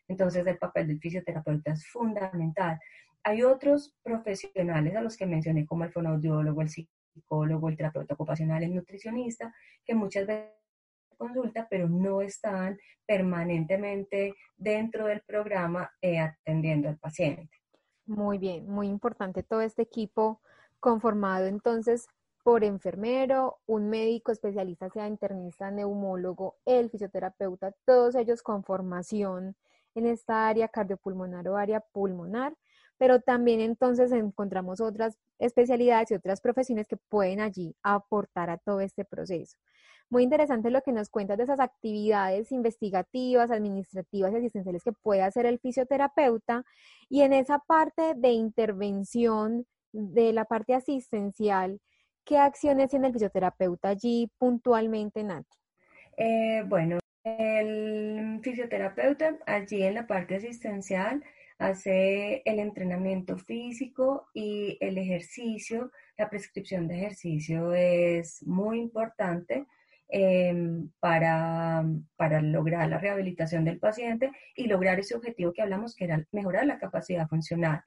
Entonces 0.10 0.46
el 0.46 0.58
papel 0.58 0.88
del 0.88 1.00
fisioterapeuta 1.00 1.72
es 1.72 1.88
fundamental. 1.88 2.78
Hay 3.24 3.44
otros 3.44 3.96
profesionales 4.04 4.98
a 4.98 5.02
los 5.02 5.16
que 5.16 5.26
mencioné 5.26 5.66
como 5.66 5.86
el 5.86 5.94
fonoaudiólogo, 5.94 6.62
el 6.62 6.70
psicólogo, 6.70 7.70
el 7.70 7.78
terapeuta 7.78 8.16
ocupacional, 8.16 8.64
el 8.64 8.76
nutricionista, 8.76 9.54
que 9.86 9.96
muchas 9.96 10.28
veces 10.28 10.63
consulta, 11.26 11.68
pero 11.70 11.88
no 11.88 12.22
están 12.22 12.78
permanentemente 13.06 14.36
dentro 14.56 15.08
del 15.08 15.22
programa 15.22 15.92
eh, 16.02 16.20
atendiendo 16.20 16.90
al 16.90 16.98
paciente. 16.98 17.50
Muy 18.06 18.38
bien, 18.38 18.68
muy 18.68 18.88
importante 18.88 19.44
todo 19.44 19.62
este 19.62 19.82
equipo 19.82 20.42
conformado 20.80 21.46
entonces 21.46 22.08
por 22.44 22.66
enfermero, 22.66 23.60
un 23.66 23.90
médico 23.90 24.34
especialista, 24.34 24.90
sea 24.90 25.08
internista, 25.08 25.72
neumólogo, 25.72 26.58
el 26.66 26.90
fisioterapeuta, 26.90 27.74
todos 27.86 28.16
ellos 28.16 28.44
con 28.44 28.66
formación 28.66 29.56
en 29.96 30.06
esta 30.06 30.50
área 30.50 30.68
cardiopulmonar 30.68 31.48
o 31.48 31.56
área 31.56 31.80
pulmonar, 31.80 32.54
pero 32.98 33.22
también 33.22 33.62
entonces 33.62 34.12
encontramos 34.12 34.82
otras 34.82 35.18
especialidades 35.40 36.12
y 36.12 36.16
otras 36.16 36.42
profesiones 36.42 36.88
que 36.88 36.98
pueden 36.98 37.40
allí 37.40 37.76
aportar 37.82 38.50
a 38.50 38.58
todo 38.58 38.82
este 38.82 39.06
proceso. 39.06 39.58
Muy 40.14 40.22
interesante 40.22 40.70
lo 40.70 40.84
que 40.84 40.92
nos 40.92 41.10
cuentas 41.10 41.40
de 41.40 41.46
esas 41.46 41.60
actividades 41.60 42.52
investigativas, 42.52 43.50
administrativas 43.50 44.32
y 44.32 44.36
asistenciales 44.36 44.84
que 44.84 44.92
puede 44.92 45.24
hacer 45.24 45.48
el 45.48 45.58
fisioterapeuta 45.58 46.64
y 47.10 47.22
en 47.22 47.34
esa 47.34 47.58
parte 47.58 48.14
de 48.16 48.30
intervención 48.30 49.66
de 49.92 50.32
la 50.32 50.46
parte 50.46 50.76
asistencial, 50.76 51.82
¿qué 52.26 52.38
acciones 52.38 52.92
tiene 52.92 53.08
el 53.08 53.14
fisioterapeuta 53.14 53.90
allí 53.90 54.32
puntualmente, 54.38 55.24
Nati? 55.24 55.58
Eh, 56.18 56.64
bueno, 56.68 57.00
el 57.24 58.40
fisioterapeuta 58.44 59.40
allí 59.48 59.82
en 59.82 59.96
la 59.96 60.06
parte 60.06 60.36
asistencial 60.36 61.24
hace 61.58 62.44
el 62.46 62.60
entrenamiento 62.60 63.40
físico 63.40 64.28
y 64.36 64.78
el 64.80 65.00
ejercicio. 65.00 65.92
La 66.20 66.30
prescripción 66.30 66.88
de 66.88 66.98
ejercicio 66.98 67.74
es 67.74 68.46
muy 68.46 68.78
importante 68.78 69.66
em, 70.10 70.90
para, 71.00 71.84
para 72.16 72.42
lograr 72.42 72.88
la 72.90 72.98
rehabilitación 72.98 73.66
del 73.66 73.80
paciente 73.80 74.32
y 74.56 74.68
lograr 74.68 75.00
ese 75.00 75.16
objetivo 75.16 75.54
que 75.54 75.62
hablamos, 75.62 75.96
que 75.96 76.06
era 76.06 76.26
mejorar 76.32 76.66
la 76.66 76.78
capacidad 76.78 77.28
funcional. 77.28 77.84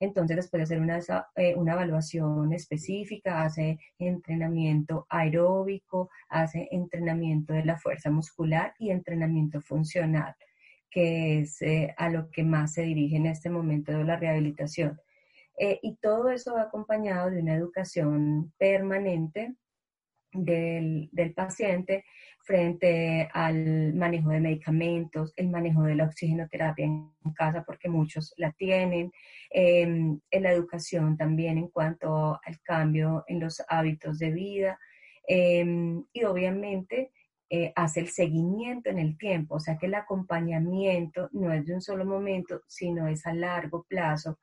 Entonces, 0.00 0.36
después 0.36 0.60
de 0.60 0.64
hacer 0.64 0.80
una, 0.80 0.98
eh, 1.36 1.54
una 1.56 1.74
evaluación 1.74 2.54
específica, 2.54 3.42
hace 3.42 3.78
entrenamiento 3.98 5.06
aeróbico, 5.10 6.10
hace 6.30 6.68
entrenamiento 6.70 7.52
de 7.52 7.66
la 7.66 7.78
fuerza 7.78 8.10
muscular 8.10 8.74
y 8.78 8.90
entrenamiento 8.90 9.60
funcional, 9.60 10.34
que 10.90 11.40
es 11.40 11.60
eh, 11.60 11.94
a 11.98 12.08
lo 12.08 12.30
que 12.30 12.42
más 12.44 12.72
se 12.72 12.82
dirige 12.82 13.16
en 13.16 13.26
este 13.26 13.50
momento 13.50 13.92
de 13.92 14.04
la 14.04 14.16
rehabilitación. 14.16 14.98
Eh, 15.58 15.78
y 15.82 15.96
todo 15.96 16.30
eso 16.30 16.54
va 16.54 16.62
acompañado 16.62 17.28
de 17.30 17.40
una 17.42 17.54
educación 17.54 18.50
permanente 18.56 19.54
del, 20.32 21.08
del, 21.12 21.32
paciente 21.34 22.04
frente 22.42 23.28
al 23.32 23.94
manejo 23.94 24.30
de 24.30 24.40
medicamentos, 24.40 25.32
el 25.36 25.48
manejo 25.48 25.82
de 25.82 25.94
la 25.94 26.04
oxigenoterapia 26.04 26.84
en 26.84 27.12
casa, 27.34 27.64
porque 27.64 27.88
muchos 27.88 28.34
la 28.36 28.52
tienen, 28.52 29.12
em, 29.50 30.20
en 30.30 30.42
la 30.42 30.52
educación 30.52 31.16
también 31.16 31.58
en 31.58 31.68
cuanto 31.68 32.40
al 32.44 32.60
cambio 32.62 33.24
en 33.26 33.40
los 33.40 33.62
hábitos 33.68 34.18
de 34.18 34.30
vida 34.30 34.78
em, 35.28 36.04
y 36.12 36.24
obviamente 36.24 37.12
eh, 37.52 37.72
hace 37.76 38.00
el 38.00 38.08
seguimiento 38.08 38.90
en 38.90 38.98
el 38.98 39.18
tiempo, 39.18 39.56
o 39.56 39.60
sea 39.60 39.76
que 39.76 39.86
el 39.86 39.94
acompañamiento 39.94 41.28
no 41.32 41.52
es 41.52 41.66
de 41.66 41.74
un 41.74 41.80
solo 41.80 42.04
momento, 42.04 42.62
sino 42.68 43.08
es 43.08 43.26
a 43.26 43.34
largo 43.34 43.84
plazo 43.88 44.38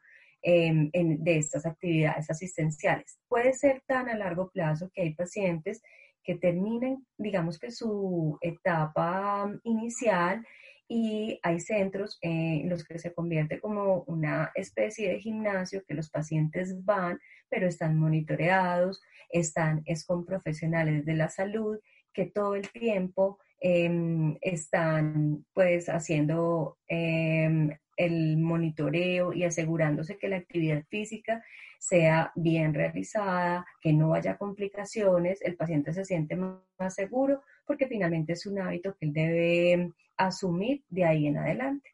Em, 0.49 0.89
de 0.93 1.37
estas 1.37 1.65
actividades 1.65 2.29
asistenciales. 2.29 3.19
Puede 3.27 3.51
ser 3.51 3.83
tan 3.85 4.07
a 4.07 4.15
largo 4.15 4.49
plazo 4.49 4.89
que 4.93 5.01
hay 5.01 5.13
pacientes 5.13 5.81
que 6.23 6.35
terminen, 6.35 7.05
digamos 7.17 7.59
que 7.59 7.69
su 7.69 8.37
etapa 8.39 9.51
inicial 9.65 10.47
y 10.87 11.37
hay 11.43 11.59
centros 11.59 12.17
en 12.21 12.69
los 12.69 12.85
que 12.85 12.97
se 12.97 13.13
convierte 13.13 13.59
como 13.59 14.03
una 14.03 14.49
especie 14.55 15.09
de 15.09 15.19
gimnasio 15.19 15.83
que 15.85 15.95
los 15.95 16.09
pacientes 16.09 16.85
van, 16.85 17.19
pero 17.49 17.67
están 17.67 17.99
monitoreados, 17.99 19.01
están 19.29 19.81
es 19.85 20.05
con 20.05 20.25
profesionales 20.25 21.03
de 21.03 21.15
la 21.15 21.27
salud 21.27 21.77
que 22.13 22.25
todo 22.25 22.55
el 22.55 22.69
tiempo 22.69 23.37
em, 23.59 24.37
están 24.41 25.45
pues 25.53 25.89
haciendo 25.89 26.77
em, 26.87 27.71
el 27.95 28.37
monitoreo 28.37 29.33
y 29.33 29.43
asegurándose 29.43 30.17
que 30.17 30.29
la 30.29 30.37
actividad 30.37 30.83
física 30.89 31.43
sea 31.79 32.31
bien 32.35 32.73
realizada, 32.73 33.65
que 33.81 33.93
no 33.93 34.13
haya 34.13 34.37
complicaciones, 34.37 35.41
el 35.41 35.55
paciente 35.55 35.93
se 35.93 36.05
siente 36.05 36.35
más 36.35 36.93
seguro 36.93 37.41
porque 37.65 37.87
finalmente 37.87 38.33
es 38.33 38.45
un 38.45 38.59
hábito 38.59 38.95
que 38.95 39.07
él 39.07 39.13
debe 39.13 39.93
asumir 40.15 40.83
de 40.89 41.05
ahí 41.05 41.27
en 41.27 41.37
adelante. 41.37 41.89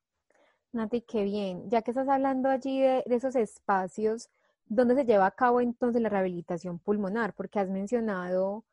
Nati, 0.71 1.01
qué 1.01 1.23
bien. 1.23 1.69
Ya 1.69 1.81
que 1.81 1.91
estás 1.91 2.07
hablando 2.07 2.49
allí 2.49 2.81
de, 2.81 3.03
de 3.05 3.15
esos 3.15 3.35
espacios, 3.35 4.29
¿dónde 4.65 4.95
se 4.95 5.05
lleva 5.05 5.27
a 5.27 5.31
cabo 5.31 5.61
entonces 5.61 6.01
la 6.01 6.09
rehabilitación 6.09 6.79
pulmonar? 6.79 7.33
Porque 7.33 7.59
has 7.59 7.69
mencionado 7.69 8.65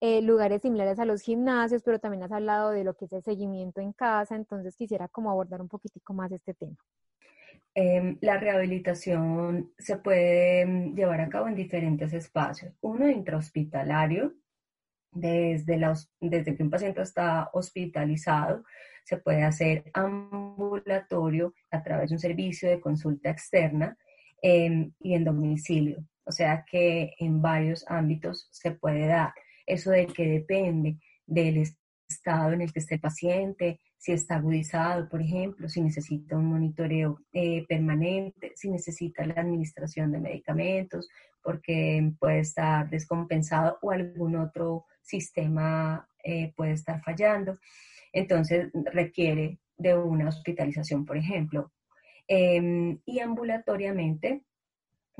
eh, 0.00 0.20
lugares 0.22 0.62
similares 0.62 0.98
a 0.98 1.04
los 1.04 1.22
gimnasios, 1.22 1.82
pero 1.82 1.98
también 1.98 2.22
has 2.22 2.32
hablado 2.32 2.70
de 2.70 2.84
lo 2.84 2.94
que 2.94 3.06
es 3.06 3.12
el 3.12 3.22
seguimiento 3.22 3.80
en 3.80 3.92
casa, 3.92 4.36
entonces 4.36 4.76
quisiera 4.76 5.08
como 5.08 5.30
abordar 5.30 5.62
un 5.62 5.68
poquitico 5.68 6.12
más 6.12 6.30
este 6.32 6.54
tema. 6.54 6.76
Em, 7.74 8.16
la 8.22 8.38
rehabilitación 8.38 9.72
se 9.78 9.98
puede 9.98 10.64
mm, 10.64 10.94
llevar 10.94 11.20
a 11.20 11.28
cabo 11.28 11.48
en 11.48 11.54
diferentes 11.54 12.12
espacios. 12.12 12.74
Uno 12.80 13.08
intrahospitalario, 13.08 14.34
desde, 15.12 15.78
desde 16.20 16.56
que 16.56 16.62
un 16.62 16.70
paciente 16.70 17.02
está 17.02 17.50
hospitalizado, 17.52 18.64
se 19.04 19.18
puede 19.18 19.44
hacer 19.44 19.90
ambulatorio 19.94 21.54
a 21.70 21.82
través 21.82 22.10
de 22.10 22.16
un 22.16 22.20
servicio 22.20 22.68
de 22.68 22.80
consulta 22.80 23.30
externa 23.30 23.96
em, 24.42 24.92
y 24.98 25.14
en 25.14 25.24
domicilio. 25.24 26.04
O 26.24 26.32
sea 26.32 26.64
que 26.68 27.14
en 27.18 27.40
varios 27.40 27.84
ámbitos 27.88 28.48
se 28.52 28.72
puede 28.72 29.06
dar 29.06 29.32
eso 29.66 29.90
de 29.90 30.06
que 30.06 30.26
depende 30.26 30.98
del 31.26 31.64
estado 32.08 32.52
en 32.52 32.62
el 32.62 32.72
que 32.72 32.78
esté 32.78 32.94
el 32.94 33.00
paciente, 33.00 33.80
si 33.98 34.12
está 34.12 34.36
agudizado, 34.36 35.08
por 35.08 35.20
ejemplo, 35.20 35.68
si 35.68 35.80
necesita 35.80 36.36
un 36.36 36.46
monitoreo 36.46 37.18
eh, 37.32 37.64
permanente, 37.66 38.52
si 38.54 38.70
necesita 38.70 39.26
la 39.26 39.34
administración 39.34 40.12
de 40.12 40.20
medicamentos, 40.20 41.08
porque 41.42 42.12
puede 42.18 42.40
estar 42.40 42.88
descompensado 42.88 43.78
o 43.82 43.90
algún 43.90 44.36
otro 44.36 44.84
sistema 45.02 46.08
eh, 46.22 46.52
puede 46.56 46.72
estar 46.72 47.02
fallando. 47.02 47.58
Entonces 48.12 48.70
requiere 48.92 49.58
de 49.76 49.96
una 49.96 50.28
hospitalización, 50.28 51.04
por 51.04 51.16
ejemplo. 51.16 51.72
Em, 52.28 52.98
y 53.04 53.20
ambulatoriamente 53.20 54.42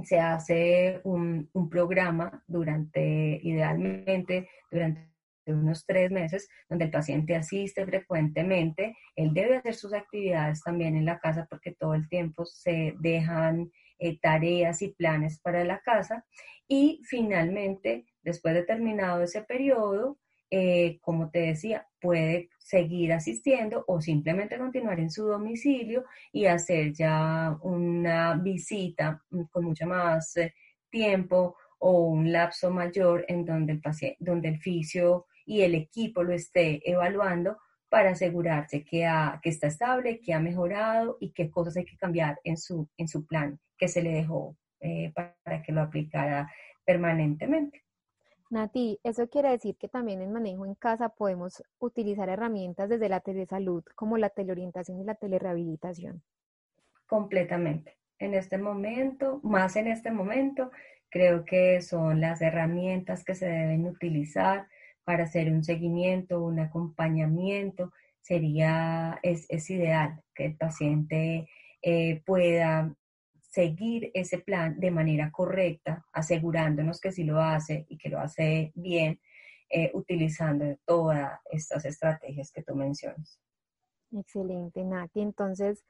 se 0.05 0.19
hace 0.21 1.01
un, 1.05 1.49
programa 1.71 2.43
durante, 2.47 3.41
idealmente, 3.43 4.49
durante 4.71 5.11
unos 5.47 5.87
tres 5.87 6.11
meses, 6.11 6.49
donde 6.69 6.87
el 6.87 6.91
paciente 6.91 7.37
asiste 7.37 7.85
frecuentemente. 7.87 8.97
Él 9.15 9.33
debe 9.33 9.57
hacer 9.57 9.75
sus 9.75 9.93
actividades 9.93 10.63
también 10.63 10.97
en 10.97 11.05
la 11.05 11.19
casa 11.19 11.47
porque 11.49 11.73
todo 11.73 11.95
el 11.95 12.09
tiempo 12.09 12.45
se 12.45 12.95
dejan 12.99 13.71
eh, 13.99 14.19
tareas 14.21 14.83
y 14.83 14.89
planes 14.89 15.41
para 15.41 15.65
la 15.65 15.81
casa. 15.81 16.25
Y 16.69 17.01
finalmente, 17.05 18.07
después 18.23 18.55
de 18.55 18.65
terminado 18.65 19.23
ese 19.23 19.43
periodo, 19.43 20.19
eh, 20.51 20.99
como 21.01 21.31
te 21.31 21.41
decía, 21.41 21.87
puede 22.01 22.51
seguir 22.59 23.13
asistiendo 23.13 23.85
o 23.87 24.01
simplemente 24.01 24.59
continuar 24.59 25.01
en 25.01 25.11
su 25.11 25.27
domicilio 25.27 26.05
y 26.33 26.47
hacer 26.47 26.93
ya 26.93 27.57
una 27.63 28.35
visita 28.35 29.23
con 29.51 29.65
mucho 29.65 29.87
más 29.87 30.37
eh, 30.37 30.55
tiempo 30.91 31.57
o 31.79 32.09
un 32.09 32.33
lapso 32.33 32.71
mayor 32.71 33.25
en 33.29 33.45
donde 33.45 33.75
el, 33.75 33.81
paciente, 33.81 34.17
donde 34.21 34.49
el 34.49 34.59
fisio 34.59 35.27
y 35.45 35.63
el 35.63 35.75
equipo 35.75 36.23
lo 36.23 36.33
esté 36.33 36.81
evaluando 36.89 37.59
para 37.89 38.11
asegurarse 38.11 38.85
que 38.85 39.09
está 39.45 39.69
estable, 39.69 40.21
que 40.21 40.35
ha 40.35 40.41
mejorado 40.41 41.19
y 41.21 41.31
qué 41.33 41.51
cosas 41.51 41.77
hay 41.77 41.85
que 41.85 41.97
cambiar 41.97 42.39
en 42.45 42.57
su, 42.57 42.89
en 42.97 43.09
su 43.09 43.25
plan 43.27 43.59
que 43.79 43.89
se 43.89 44.03
le 44.03 44.11
dejó 44.11 44.57
eh, 44.81 45.13
para 45.15 45.63
que 45.63 45.73
lo 45.73 45.83
aplicara 45.83 46.53
permanentemente. 46.85 47.86
Nati, 48.49 49.01
eso 49.03 49.29
quiere 49.29 49.51
decir 49.51 49.77
que 49.77 49.89
también 49.89 50.23
en 50.23 50.33
manejo 50.33 50.65
en 50.67 50.75
casa 50.75 51.09
podemos 51.09 51.63
utilizar 51.79 52.29
herramientas 52.29 52.89
desde 52.89 53.09
la 53.09 53.21
telesalud 53.21 53.85
como 53.97 54.19
la 54.19 54.31
teleorientación 54.31 55.01
y 55.01 55.05
la 55.05 55.17
telerehabilitación. 55.17 56.23
Completamente. 57.07 57.97
En 58.19 58.35
este 58.35 58.57
momento, 58.57 59.41
más 59.43 59.77
en 59.77 59.89
este 59.89 60.11
momento, 60.11 60.71
creo 61.11 61.45
que 61.45 61.83
son 61.83 62.21
las 62.21 62.41
herramientas 62.41 63.25
que 63.25 63.35
se 63.35 63.47
deben 63.47 63.85
utilizar 63.87 64.69
para 65.05 65.25
hacer 65.25 65.53
un 65.53 65.65
seguimiento, 65.65 66.43
un 66.43 66.61
acompañamiento. 66.61 67.93
Sería, 68.23 69.19
es, 69.23 69.71
ideal 69.71 70.23
que 70.35 70.47
el 70.47 70.57
paciente 70.57 71.49
eh, 71.83 72.23
pueda 72.25 72.95
seguir 73.57 74.11
ese 74.13 74.39
plan 74.39 74.79
de 74.79 74.91
manera 74.91 75.31
correcta, 75.33 76.05
asegurándonos 76.13 77.01
que 77.01 77.11
sí 77.11 77.25
lo 77.25 77.41
hace 77.41 77.87
y 77.89 77.97
que 77.97 78.11
lo 78.11 78.21
hace 78.21 78.71
bien, 78.75 79.19
eh, 79.71 79.91
utilizando 79.95 80.77
todas 80.85 81.41
estas 81.51 81.87
estrategias 81.87 82.53
que 82.53 82.63
tú 82.63 82.75
mencionas. 82.75 83.41
Excelente, 84.13 84.85
Nati. 84.85 85.23
Entonces, 85.23 85.87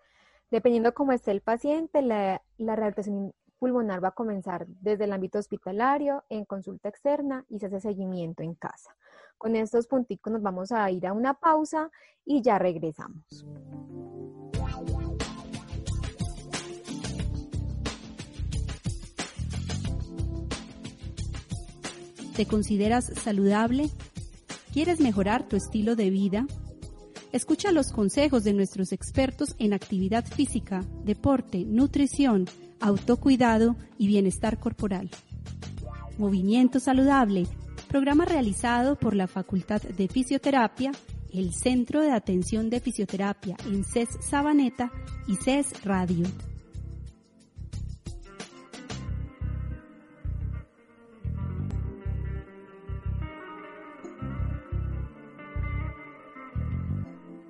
dependiendo 0.48 0.94
cómo 0.94 1.11
esté 1.11 1.33
el 1.33 1.40
paciente, 1.40 2.02
la, 2.02 2.40
la 2.57 2.76
rehabilitación 2.76 3.35
pulmonar 3.59 4.02
va 4.02 4.09
a 4.09 4.20
comenzar 4.22 4.68
desde 4.68 5.02
el 5.02 5.12
ámbito 5.12 5.40
hospitalario, 5.40 6.22
en 6.29 6.44
consulta 6.44 6.88
externa 6.88 7.44
y 7.48 7.59
se 7.59 7.66
hace 7.66 7.81
seguimiento 7.81 8.44
en 8.44 8.55
casa. 8.55 8.94
Con 9.38 9.57
estos 9.57 9.88
punticos 9.88 10.33
nos 10.33 10.42
vamos 10.42 10.70
a 10.70 10.88
ir 10.92 11.05
a 11.05 11.12
una 11.12 11.35
pausa 11.35 11.90
y 12.24 12.42
ya 12.42 12.61
regresamos. 12.61 13.44
¿Te 22.37 22.44
consideras 22.44 23.11
saludable? 23.22 23.88
¿Quieres 24.75 25.01
mejorar 25.01 25.49
tu 25.49 25.57
estilo 25.57 25.96
de 25.96 26.11
vida? 26.11 26.46
Escucha 27.33 27.72
los 27.72 27.92
consejos 27.92 28.44
de 28.44 28.53
nuestros 28.53 28.92
expertos 28.92 29.57
en 29.59 29.72
actividad 29.72 30.22
física, 30.27 30.85
deporte, 31.03 31.64
nutrición, 31.64 32.44
autocuidado 32.79 33.75
y 33.96 34.07
bienestar 34.07 34.61
corporal. 34.61 35.09
Movimiento 36.18 36.79
Saludable, 36.79 37.46
programa 37.88 38.27
realizado 38.27 38.96
por 38.96 39.16
la 39.16 39.29
Facultad 39.29 39.81
de 39.81 40.07
Fisioterapia, 40.07 40.92
el 41.33 41.55
Centro 41.55 42.03
de 42.03 42.12
Atención 42.12 42.68
de 42.68 42.81
Fisioterapia 42.81 43.57
en 43.64 43.83
CES 43.83 44.11
Sabaneta 44.20 44.92
y 45.27 45.37
CES 45.37 45.85
Radio. 45.85 46.27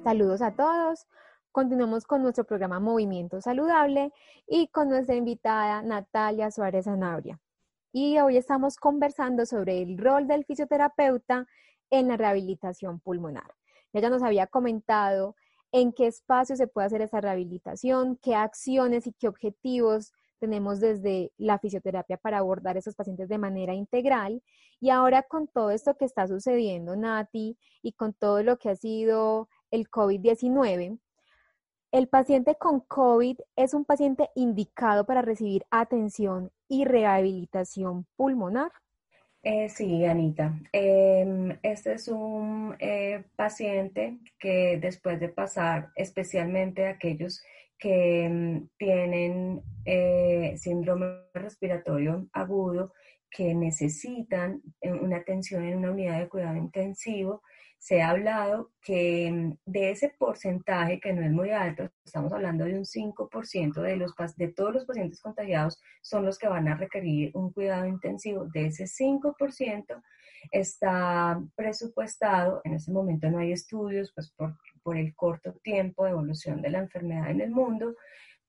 Saludos 0.07 0.41
a 0.41 0.55
todos. 0.55 1.05
Continuamos 1.51 2.05
con 2.05 2.23
nuestro 2.23 2.45
programa 2.45 2.79
Movimiento 2.79 3.41
Saludable 3.41 4.13
y 4.47 4.69
con 4.69 4.89
nuestra 4.89 5.17
invitada 5.17 5.83
Natalia 5.83 6.53
Suárez 6.53 6.85
Zanabria. 6.85 7.41
Y 7.91 8.17
hoy 8.21 8.37
estamos 8.37 8.77
conversando 8.77 9.47
sobre 9.47 9.83
el 9.83 9.99
rol 9.99 10.29
del 10.29 10.45
fisioterapeuta 10.45 11.49
en 11.91 12.07
la 12.07 12.17
rehabilitación 12.17 13.01
pulmonar. 13.01 13.53
Ella 13.93 14.09
nos 14.09 14.23
había 14.23 14.47
comentado 14.47 15.35
en 15.73 15.93
qué 15.93 16.07
espacio 16.07 16.55
se 16.55 16.69
puede 16.69 16.87
hacer 16.87 17.03
esa 17.03 17.21
rehabilitación, 17.21 18.17
qué 18.23 18.37
acciones 18.37 19.09
y 19.09 19.13
qué 19.13 19.27
objetivos 19.27 20.13
tenemos 20.39 20.79
desde 20.79 21.33
la 21.37 21.59
fisioterapia 21.59 22.17
para 22.17 22.39
abordar 22.39 22.77
a 22.77 22.79
esos 22.79 22.95
pacientes 22.95 23.29
de 23.29 23.39
manera 23.39 23.75
integral. 23.75 24.41
Y 24.79 24.91
ahora 24.91 25.25
con 25.25 25.49
todo 25.49 25.73
esto 25.73 25.97
que 25.97 26.05
está 26.05 26.29
sucediendo, 26.29 26.95
Nati, 26.95 27.59
y 27.83 27.93
con 27.95 28.13
todo 28.13 28.45
lo 28.45 28.57
que 28.57 28.69
ha 28.71 28.77
sido 28.77 29.49
el 29.71 29.91
COVID-19, 29.91 30.99
el 31.93 32.09
paciente 32.09 32.57
con 32.57 32.81
COVID 32.81 33.39
es 33.57 33.73
un 33.73 33.85
paciente 33.85 34.29
indicado 34.35 35.07
para 35.07 35.23
recibir 35.23 35.65
atención 35.71 36.51
y 36.69 36.85
rehabilitación 36.85 38.07
pulmonar. 38.17 38.71
Eh, 39.43 39.69
sí, 39.69 40.05
Anita. 40.05 40.61
Em, 40.73 41.57
este 41.63 41.95
es 41.95 42.09
un 42.09 42.75
eh, 42.81 43.25
paciente 43.37 44.19
que 44.39 44.77
después 44.79 45.21
de 45.21 45.29
pasar, 45.29 45.91
especialmente 45.95 46.87
aquellos 46.87 47.43
que 47.79 48.25
em, 48.25 48.69
tienen 48.77 49.63
eh, 49.85 50.55
síndrome 50.59 51.07
respiratorio 51.33 52.27
agudo, 52.33 52.93
que 53.31 53.55
necesitan 53.55 54.61
una 54.83 55.19
atención 55.19 55.65
en 55.65 55.79
una 55.79 55.93
unidad 55.93 56.19
de 56.19 56.29
cuidado 56.29 56.57
intensivo, 56.57 57.43
se 57.79 58.03
ha 58.03 58.11
hablado 58.11 58.73
que 58.83 59.31
mm, 59.31 59.59
de 59.65 59.91
ese 59.91 60.15
porcentaje, 60.19 61.01
que 61.01 61.13
no 61.13 61.23
es 61.23 61.31
muy 61.31 61.51
alto, 61.51 61.89
estamos 62.05 62.33
hablando 62.33 62.65
de 62.65 62.77
un 62.77 62.85
5% 62.85 63.81
de, 63.81 63.97
los, 63.97 64.15
de 64.37 64.49
todos 64.49 64.75
los 64.75 64.85
pacientes 64.85 65.21
contagiados 65.21 65.81
son 66.03 66.25
los 66.25 66.39
que 66.39 66.49
van 66.49 66.69
a 66.69 66.77
requerir 66.77 67.31
un 67.35 67.53
cuidado 67.53 67.87
intensivo. 67.87 68.47
De 68.47 68.67
ese 68.67 68.85
5% 68.85 70.03
está 70.51 71.41
presupuestado, 71.55 72.61
en 72.65 72.75
este 72.75 72.93
momento 72.93 73.31
no 73.31 73.39
hay 73.39 73.53
estudios, 73.53 74.13
pues 74.15 74.31
por, 74.33 74.57
por 74.83 74.97
el 74.97 75.15
corto 75.15 75.53
tiempo 75.63 76.05
de 76.05 76.11
evolución 76.11 76.63
de 76.63 76.71
la 76.71 76.79
enfermedad 76.79 77.31
en 77.31 77.41
el 77.41 77.51
mundo, 77.51 77.97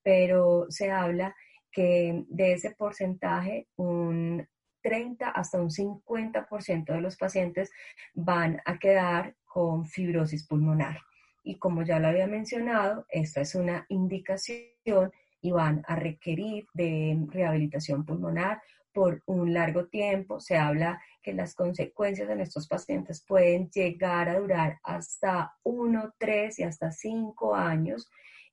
pero 0.04 0.66
se 0.70 0.92
habla 0.92 1.36
que 1.72 2.24
de 2.30 2.54
ese 2.54 2.72
porcentaje 2.72 3.68
un 3.76 4.48
30 4.88 5.28
hasta 5.30 5.60
un 5.60 5.70
50% 5.70 6.86
de 6.86 7.02
los 7.02 7.18
pacientes 7.18 7.72
van 8.14 8.62
a 8.64 8.80
quedar 8.80 9.36
con 9.44 9.86
fibrosis 9.86 10.48
pulmonar. 10.48 11.02
Y 11.44 11.56
como 11.56 11.84
ya 11.84 12.00
lo 12.00 12.08
había 12.08 12.26
mencionado, 12.26 13.06
esta 13.10 13.42
es 13.42 13.54
una 13.54 13.86
indicación 13.90 15.12
y 15.42 15.52
van 15.52 15.84
a 15.88 15.98
requerir 15.98 16.68
de 16.74 17.18
rehabilitación 17.28 18.06
pulmonar 18.06 18.62
por 18.94 19.22
un 19.26 19.54
largo 19.54 19.88
tiempo. 19.88 20.40
Se 20.40 20.56
habla 20.56 21.02
que 21.22 21.34
las 21.34 21.54
consecuencias 21.54 22.30
en 22.30 22.40
estos 22.40 22.70
pacientes 22.70 23.26
pueden 23.28 23.70
llegar 23.70 24.30
a 24.30 24.40
durar 24.40 24.80
hasta 24.84 25.54
1, 25.64 26.14
3 26.18 26.60
y 26.60 26.64
hasta 26.64 26.92
5 26.92 27.56
años 27.56 28.10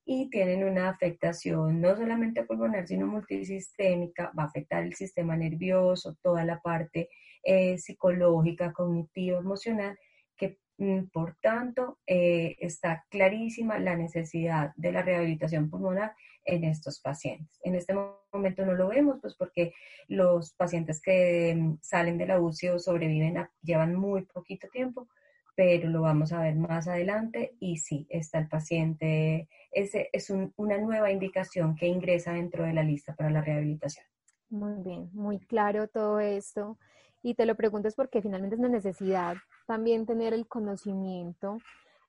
y 0.06 0.28
tienen 0.28 0.64
una 0.64 0.90
afectación 0.90 1.80
no 1.80 1.96
solamente 1.96 2.44
pulmonar, 2.44 2.86
sino 2.86 3.06
multisistémica, 3.06 4.32
va 4.38 4.44
a 4.44 4.46
afectar 4.46 4.82
el 4.82 4.94
sistema 4.94 5.36
nervioso, 5.36 6.16
toda 6.22 6.44
la 6.44 6.60
parte 6.60 7.08
eh, 7.42 7.78
psicológica, 7.78 8.72
cognitiva, 8.72 9.38
emocional, 9.38 9.98
que 10.36 10.58
mm, 10.78 11.06
por 11.12 11.36
tanto 11.40 11.98
eh, 12.06 12.56
está 12.60 13.04
clarísima 13.10 13.78
la 13.78 13.96
necesidad 13.96 14.72
de 14.76 14.92
la 14.92 15.02
rehabilitación 15.02 15.70
pulmonar 15.70 16.14
en 16.44 16.64
estos 16.64 17.00
pacientes. 17.00 17.58
En 17.62 17.74
este 17.74 17.94
momento 18.32 18.66
no 18.66 18.74
lo 18.74 18.88
vemos, 18.88 19.18
pues 19.22 19.34
porque 19.34 19.72
los 20.08 20.52
pacientes 20.52 21.00
que 21.00 21.54
mm, 21.56 21.78
salen 21.80 22.18
de 22.18 22.26
la 22.26 22.40
UCI 22.40 22.68
o 22.68 22.78
sobreviven 22.78 23.48
llevan 23.62 23.94
muy 23.94 24.26
poquito 24.26 24.68
tiempo, 24.68 25.08
pero 25.54 25.88
lo 25.88 26.02
vamos 26.02 26.32
a 26.32 26.40
ver 26.40 26.56
más 26.56 26.88
adelante 26.88 27.54
y 27.60 27.78
sí, 27.78 28.06
está 28.10 28.38
el 28.38 28.48
paciente, 28.48 29.48
ese 29.70 30.10
es 30.12 30.30
una 30.56 30.78
nueva 30.78 31.10
indicación 31.10 31.76
que 31.76 31.86
ingresa 31.86 32.32
dentro 32.32 32.64
de 32.64 32.72
la 32.72 32.82
lista 32.82 33.14
para 33.14 33.30
la 33.30 33.40
rehabilitación. 33.40 34.06
Muy 34.50 34.82
bien, 34.82 35.10
muy 35.12 35.38
claro 35.38 35.88
todo 35.88 36.20
esto. 36.20 36.78
Y 37.22 37.34
te 37.34 37.46
lo 37.46 37.54
pregunto 37.54 37.88
es 37.88 37.94
porque 37.94 38.20
finalmente 38.20 38.56
es 38.56 38.60
una 38.60 38.68
necesidad 38.68 39.36
también 39.66 40.06
tener 40.06 40.34
el 40.34 40.46
conocimiento. 40.46 41.58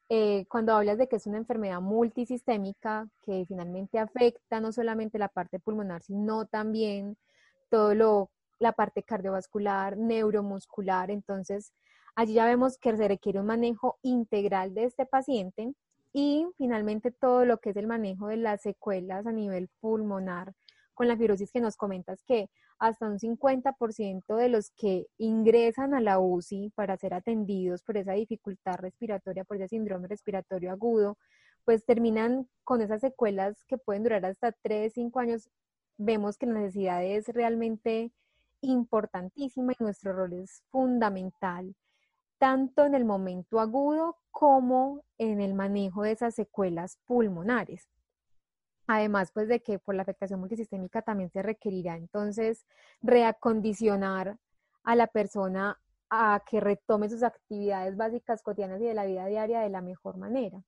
Eh, 0.10 0.46
cuando 0.50 0.76
hablas 0.76 0.98
de 0.98 1.08
que 1.08 1.16
es 1.16 1.26
una 1.26 1.38
enfermedad 1.38 1.82
multisistémica 1.82 3.08
que 3.24 3.46
finalmente 3.48 3.98
afecta 3.98 4.60
no 4.60 4.72
solamente 4.72 5.18
la 5.18 5.30
parte 5.30 5.60
pulmonar, 5.60 6.04
sino 6.04 6.46
también 6.46 7.18
todo 7.70 7.96
lo, 7.96 8.30
la 8.60 8.74
parte 8.74 9.04
cardiovascular, 9.04 9.98
neuromuscular, 9.98 11.10
entonces 11.10 11.74
Allí 12.16 12.34
ya 12.34 12.46
vemos 12.46 12.78
que 12.78 12.96
se 12.96 13.08
requiere 13.08 13.40
un 13.40 13.48
manejo 13.48 13.98
integral 14.02 14.74
de 14.74 14.86
este 14.86 15.06
paciente 15.06 15.74
y 16.14 16.48
finalmente 16.58 17.12
todo 17.12 17.44
lo 17.44 17.58
que 17.58 17.72
es 17.72 17.76
el 17.76 17.88
manejo 17.88 18.28
de 18.28 18.38
las 18.38 18.62
secuelas 18.62 19.28
a 19.28 19.34
nivel 19.34 19.70
pulmonar 19.82 20.54
con 20.94 21.10
la 21.10 21.18
fibrosis 21.18 21.52
que 21.52 21.60
nos 21.60 21.76
comentas 21.76 22.24
que 22.24 22.50
hasta 22.80 23.08
un 23.08 23.20
50% 23.20 24.36
de 24.38 24.50
los 24.50 24.72
que 24.72 25.08
ingresan 25.18 25.94
a 25.94 26.00
la 26.00 26.20
UCI 26.20 26.72
para 26.74 26.96
ser 26.96 27.14
atendidos 27.14 27.84
por 27.84 27.98
esa 27.98 28.14
dificultad 28.14 28.76
respiratoria, 28.76 29.44
por 29.44 29.58
ese 29.58 29.68
síndrome 29.68 30.08
respiratorio 30.08 30.72
agudo, 30.72 31.18
pues 31.66 31.86
terminan 31.86 32.48
con 32.64 32.82
esas 32.82 33.02
secuelas 33.02 33.64
que 33.68 33.78
pueden 33.78 34.04
durar 34.04 34.26
hasta 34.26 34.54
3, 34.54 34.94
5 34.94 35.20
años. 35.20 35.50
Vemos 35.98 36.38
que 36.38 36.46
la 36.46 36.60
necesidad 36.60 37.04
es 37.04 37.28
realmente 37.28 38.14
importantísima 38.62 39.74
y 39.74 39.84
nuestro 39.84 40.14
rol 40.14 40.34
es 40.34 40.64
fundamental, 40.70 41.76
tanto 42.38 42.86
en 42.86 42.96
el 42.96 43.06
momento 43.06 43.60
agudo 43.60 44.18
como 44.32 45.04
en 45.18 45.42
el 45.42 45.54
manejo 45.54 46.04
de 46.04 46.12
esas 46.12 46.36
secuelas 46.36 47.00
pulmonares. 47.06 47.90
Además, 48.88 49.32
pues 49.34 49.48
de 49.48 49.62
que 49.62 49.80
por 49.80 49.96
la 49.96 50.04
afectación 50.04 50.40
multisistémica 50.40 51.02
también 51.02 51.32
se 51.32 51.42
requerirá 51.42 51.98
entonces 51.98 52.66
reacondicionar 53.02 54.38
a 54.84 54.96
la 54.96 55.08
persona 55.08 55.80
a 56.10 56.44
que 56.48 56.60
retome 56.60 57.10
sus 57.10 57.24
actividades 57.24 57.98
básicas 57.98 58.44
cotidianas 58.44 58.82
y 58.82 58.86
de 58.86 58.94
la 58.94 59.06
vida 59.06 59.26
diaria 59.26 59.62
de 59.62 59.70
la 59.70 59.82
mejor 59.82 60.18
manera. 60.18 60.64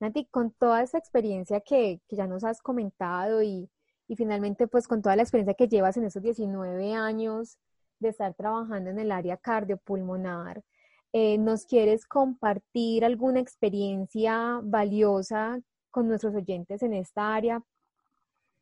Nati, 0.00 0.26
con 0.26 0.52
toda 0.52 0.82
esa 0.82 0.98
experiencia 0.98 1.60
que, 1.60 2.00
ya 2.10 2.26
nos 2.26 2.44
has 2.44 2.60
comentado 2.60 3.42
y, 3.42 3.70
finalmente 4.16 4.66
pues 4.68 4.88
con 4.88 5.02
toda 5.02 5.16
la 5.16 5.22
experiencia 5.22 5.54
que 5.54 5.68
llevas 5.68 5.96
en 5.98 6.04
esos 6.04 6.22
19 6.22 6.94
años 6.94 7.58
de 7.98 8.08
estar 8.08 8.32
trabajando 8.34 8.88
en 8.90 8.98
el 8.98 9.12
área 9.12 9.36
cardiopulmonar, 9.36 10.64
eh, 11.12 11.38
¿nos 11.38 11.66
quieres 11.66 12.06
compartir 12.06 13.04
alguna 13.04 13.40
experiencia 13.40 14.60
valiosa 14.62 15.60
con 15.90 16.08
nuestros 16.08 16.34
oyentes 16.34 16.82
en 16.82 16.94
esta 16.94 17.34
área, 17.34 17.62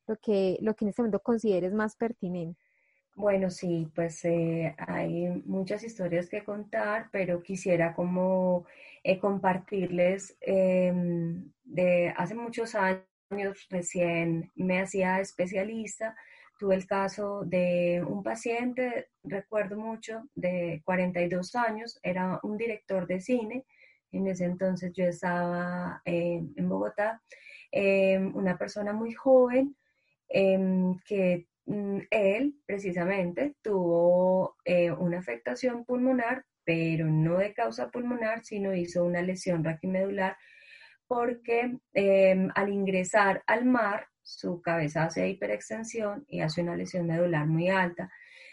lo 0.06 0.16
que, 0.16 0.58
lo 0.60 0.74
que 0.74 0.84
en 0.84 0.88
este 0.90 1.02
momento 1.02 1.20
consideres 1.20 1.72
más 1.72 1.96
pertinente. 1.96 2.58
Bueno, 3.14 3.50
sí, 3.50 3.90
pues 3.94 4.24
eh, 4.24 4.74
hay 4.78 5.28
muchas 5.46 5.82
historias 5.84 6.28
que 6.28 6.44
contar, 6.44 7.08
pero 7.10 7.42
quisiera 7.42 7.94
como 7.94 8.66
eh, 9.02 9.18
compartirles 9.18 10.36
em, 10.40 11.50
de 11.64 12.12
hace 12.16 12.34
muchos 12.34 12.74
años, 12.74 13.66
recién 13.70 14.50
me 14.54 14.80
hacía 14.80 15.20
especialista, 15.20 16.14
tuve 16.58 16.74
el 16.74 16.86
caso 16.86 17.42
de 17.44 18.02
un 18.06 18.22
paciente, 18.22 19.08
recuerdo 19.22 19.76
mucho, 19.76 20.28
de 20.34 20.82
42 20.84 21.54
años, 21.54 21.98
era 22.02 22.40
un 22.42 22.56
director 22.56 23.06
de 23.06 23.20
cine, 23.20 23.64
en 24.12 24.26
ese 24.28 24.44
entonces 24.44 24.92
yo 24.94 25.04
estaba 25.04 26.00
eh, 26.04 26.42
en 26.56 26.68
Bogotá, 26.68 27.22
em, 27.70 28.34
una 28.34 28.56
persona 28.56 28.92
muy 28.92 29.12
joven 29.12 29.76
em, 30.28 30.98
que 31.06 31.46
mm, 31.66 31.98
él 32.10 32.54
precisamente 32.66 33.54
tuvo 33.62 34.56
eh, 34.64 34.90
una 34.92 35.18
afectación 35.18 35.84
pulmonar, 35.84 36.44
pero 36.64 37.06
no 37.06 37.38
de 37.38 37.54
causa 37.54 37.90
pulmonar, 37.90 38.44
sino 38.44 38.74
hizo 38.74 39.04
una 39.04 39.22
lesión 39.22 39.64
raquimedular 39.64 40.36
porque 41.06 41.78
em, 41.94 42.50
al 42.54 42.68
ingresar 42.70 43.42
al 43.46 43.64
mar, 43.64 44.08
su 44.26 44.60
cabeza 44.60 45.04
hace 45.04 45.28
hiperextensión 45.28 46.24
y 46.28 46.40
hace 46.40 46.60
una 46.60 46.76
lesión 46.76 47.06
medular 47.06 47.46
muy 47.46 47.68
alta. 47.68 48.10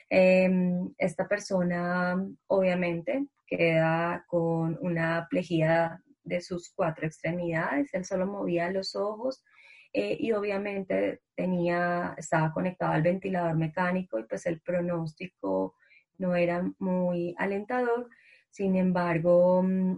esta 0.09 1.27
persona, 1.27 2.15
obviamente, 2.47 3.25
queda 3.47 4.23
con 4.27 4.77
una 4.81 5.27
plejía 5.29 5.99
de 6.23 6.41
sus 6.41 6.71
cuatro 6.75 7.07
extremidades, 7.07 7.93
él 7.93 8.05
solo 8.05 8.27
movía 8.27 8.71
los 8.71 8.95
ojos 8.95 9.43
eh, 9.91 10.15
y 10.19 10.31
obviamente 10.31 11.21
tenía, 11.35 12.13
estaba 12.17 12.53
conectado 12.53 12.93
al 12.93 13.01
ventilador 13.01 13.55
mecánico 13.55 14.19
y 14.19 14.23
pues 14.25 14.45
el 14.45 14.61
pronóstico 14.61 15.75
no 16.19 16.35
era 16.35 16.63
muy 16.77 17.35
alentador. 17.37 18.09
Sin 18.49 18.75
embargo, 18.75 19.63
mm, 19.63 19.97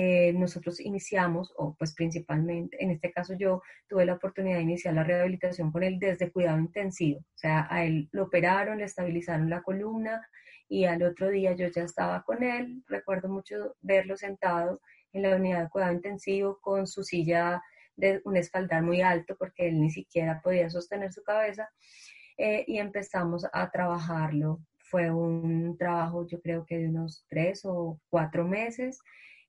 eh, 0.00 0.32
nosotros 0.32 0.78
iniciamos, 0.78 1.52
o 1.56 1.74
pues 1.76 1.92
principalmente, 1.92 2.80
en 2.80 2.92
este 2.92 3.10
caso 3.10 3.34
yo 3.36 3.62
tuve 3.88 4.06
la 4.06 4.14
oportunidad 4.14 4.58
de 4.58 4.62
iniciar 4.62 4.94
la 4.94 5.02
rehabilitación 5.02 5.72
con 5.72 5.82
él 5.82 5.98
desde 5.98 6.30
cuidado 6.30 6.60
intensivo. 6.60 7.18
O 7.18 7.38
sea, 7.38 7.66
a 7.68 7.84
él 7.84 8.08
lo 8.12 8.26
operaron, 8.26 8.78
le 8.78 8.84
estabilizaron 8.84 9.50
la 9.50 9.60
columna, 9.60 10.24
y 10.68 10.84
al 10.84 11.02
otro 11.02 11.30
día 11.30 11.52
yo 11.54 11.66
ya 11.66 11.82
estaba 11.82 12.22
con 12.22 12.44
él. 12.44 12.84
Recuerdo 12.86 13.28
mucho 13.28 13.74
verlo 13.80 14.16
sentado 14.16 14.80
en 15.12 15.22
la 15.22 15.34
unidad 15.34 15.64
de 15.64 15.68
cuidado 15.68 15.94
intensivo 15.94 16.60
con 16.60 16.86
su 16.86 17.02
silla 17.02 17.60
de 17.96 18.20
un 18.24 18.36
espaldar 18.36 18.84
muy 18.84 19.02
alto 19.02 19.34
porque 19.36 19.66
él 19.66 19.80
ni 19.80 19.90
siquiera 19.90 20.40
podía 20.40 20.70
sostener 20.70 21.12
su 21.12 21.24
cabeza 21.24 21.68
eh, 22.36 22.64
y 22.68 22.78
empezamos 22.78 23.44
a 23.52 23.68
trabajarlo. 23.72 24.60
Fue 24.78 25.10
un 25.10 25.76
trabajo 25.76 26.24
yo 26.28 26.40
creo 26.40 26.64
que 26.64 26.78
de 26.78 26.88
unos 26.88 27.24
tres 27.28 27.62
o 27.64 27.98
cuatro 28.10 28.46
meses 28.46 29.00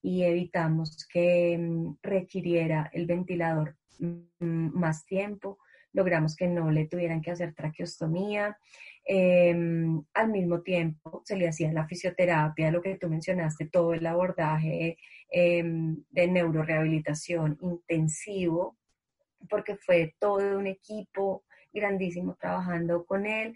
y 0.02 0.24
evitamos 0.24 1.06
que 1.12 1.58
mm, 1.58 1.98
requiriera 2.02 2.90
el 2.94 3.06
ventilador 3.06 3.76
mm, 4.00 4.78
más 4.78 5.06
tiempo. 5.06 5.60
Logramos 5.92 6.36
que 6.36 6.48
no 6.48 6.72
le 6.72 6.88
tuvieran 6.88 7.22
que 7.22 7.32
hacer 7.32 7.54
traqueostomía. 7.54 8.58
Em, 9.06 10.04
al 10.14 10.30
mismo 10.30 10.62
tiempo 10.62 11.24
se 11.26 11.36
le 11.36 11.48
hacía 11.48 11.74
la 11.74 11.88
fisioterapia, 11.88 12.72
lo 12.72 12.82
que 12.82 12.98
tú 12.98 13.10
mencionaste, 13.10 13.66
todo 13.66 13.94
el 13.94 14.06
abordaje 14.06 14.98
em, 15.32 16.04
de 16.12 16.28
neurorehabilitación 16.28 17.58
intensivo, 17.62 18.78
porque 19.50 19.76
fue 19.78 20.16
todo 20.20 20.58
un 20.58 20.68
equipo 20.68 21.44
grandísimo 21.74 22.36
trabajando 22.40 23.06
con 23.06 23.26
él. 23.26 23.56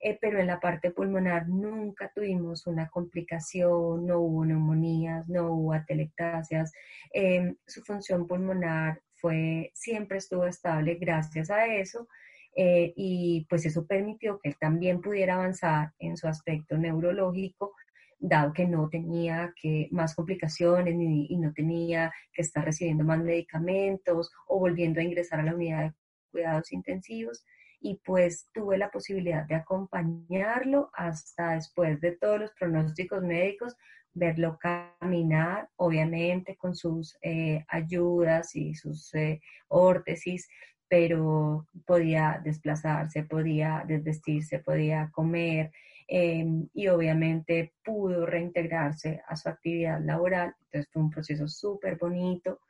Eh, 0.00 0.16
pero 0.20 0.38
en 0.38 0.46
la 0.46 0.60
parte 0.60 0.92
pulmonar 0.92 1.48
nunca 1.48 2.12
tuvimos 2.14 2.66
una 2.66 2.88
complicación, 2.88 4.06
no 4.06 4.20
hubo 4.20 4.44
neumonías, 4.44 5.28
no 5.28 5.52
hubo 5.52 5.72
atelectasias. 5.72 6.72
Em, 7.12 7.56
su 7.66 7.82
función 7.82 8.26
pulmonar 8.26 9.00
fue, 9.14 9.72
siempre 9.74 10.18
estuvo 10.18 10.46
estable 10.46 10.94
gracias 10.94 11.50
a 11.50 11.66
eso. 11.66 12.08
Eh, 12.56 12.92
y 12.96 13.46
pues 13.48 13.66
eso 13.66 13.86
permitió 13.86 14.38
que 14.40 14.50
él 14.50 14.56
también 14.58 15.00
pudiera 15.00 15.34
avanzar 15.34 15.92
en 15.98 16.16
su 16.16 16.26
aspecto 16.28 16.76
neurológico, 16.76 17.74
dado 18.18 18.52
que 18.52 18.66
no 18.66 18.88
tenía 18.88 19.52
que 19.60 19.88
más 19.92 20.14
complicaciones 20.14 20.94
y 20.98 21.36
no 21.36 21.52
tenía 21.52 22.12
que 22.32 22.42
estar 22.42 22.64
recibiendo 22.64 23.04
más 23.04 23.20
medicamentos 23.22 24.30
o 24.48 24.58
volviendo 24.58 25.00
a 25.00 25.04
ingresar 25.04 25.40
a 25.40 25.44
la 25.44 25.54
unidad 25.54 25.84
de 25.84 25.92
cuidados 26.32 26.72
intensivos 26.72 27.44
y 27.80 28.00
pues 28.04 28.48
tuve 28.52 28.78
la 28.78 28.90
posibilidad 28.90 29.46
de 29.46 29.54
acompañarlo 29.54 30.90
hasta 30.92 31.52
después 31.54 32.00
de 32.00 32.12
todos 32.12 32.40
los 32.40 32.52
pronósticos 32.52 33.22
médicos, 33.22 33.76
verlo 34.12 34.58
caminar, 34.58 35.68
obviamente 35.76 36.56
con 36.56 36.74
sus 36.74 37.16
eh, 37.22 37.64
ayudas 37.68 38.54
y 38.56 38.74
sus 38.74 39.14
eh, 39.14 39.40
órtesis, 39.68 40.48
pero 40.88 41.66
podía 41.86 42.40
desplazarse, 42.42 43.24
podía 43.24 43.84
desvestirse, 43.86 44.58
podía 44.60 45.10
comer 45.12 45.70
em, 46.08 46.68
y 46.72 46.88
obviamente 46.88 47.74
pudo 47.84 48.26
reintegrarse 48.26 49.22
a 49.28 49.36
su 49.36 49.48
actividad 49.48 50.00
laboral. 50.00 50.54
Entonces 50.64 50.90
fue 50.90 51.02
un 51.02 51.10
proceso 51.10 51.46
súper 51.46 51.96
bonito 51.98 52.60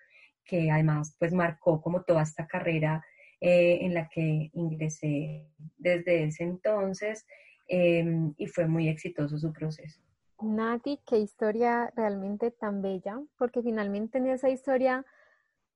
que 0.44 0.70
además 0.70 1.14
pues 1.18 1.32
marcó 1.32 1.80
como 1.80 2.02
toda 2.02 2.22
esta 2.22 2.46
carrera 2.46 3.04
eh, 3.40 3.78
en 3.82 3.94
la 3.94 4.08
que 4.08 4.50
ingresé 4.52 5.46
desde 5.76 6.24
ese 6.24 6.44
entonces 6.44 7.24
em, 7.68 8.34
y 8.36 8.46
fue 8.46 8.66
muy 8.66 8.88
exitoso 8.88 9.38
su 9.38 9.52
proceso. 9.52 10.00
Nati, 10.40 11.00
qué 11.06 11.18
historia 11.18 11.92
realmente 11.96 12.50
tan 12.50 12.82
bella, 12.82 13.20
porque 13.36 13.62
finalmente 13.62 14.18
en 14.18 14.28
esa 14.28 14.50
historia 14.50 15.04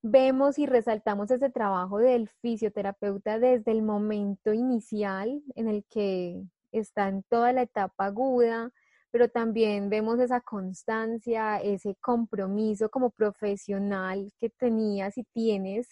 vemos 0.03 0.59
y 0.59 0.67
resaltamos 0.67 1.31
ese 1.31 1.51
trabajo 1.51 1.99
del 1.99 2.29
fisioterapeuta 2.41 3.39
desde 3.39 3.71
el 3.71 3.83
momento 3.83 4.53
inicial 4.53 5.43
en 5.55 5.69
el 5.69 5.85
que 5.85 6.43
está 6.73 7.09
en 7.09 7.23
toda 7.25 7.53
la 7.53 7.63
etapa 7.63 8.07
aguda, 8.07 8.73
pero 9.13 9.29
también 9.29 9.89
vemos 9.91 10.19
esa 10.19 10.41
constancia, 10.41 11.59
ese 11.61 11.95
compromiso 12.01 12.89
como 12.89 13.11
profesional 13.11 14.33
que 14.41 14.51
tenías 14.51 15.17
y 15.19 15.25
tienes 15.33 15.89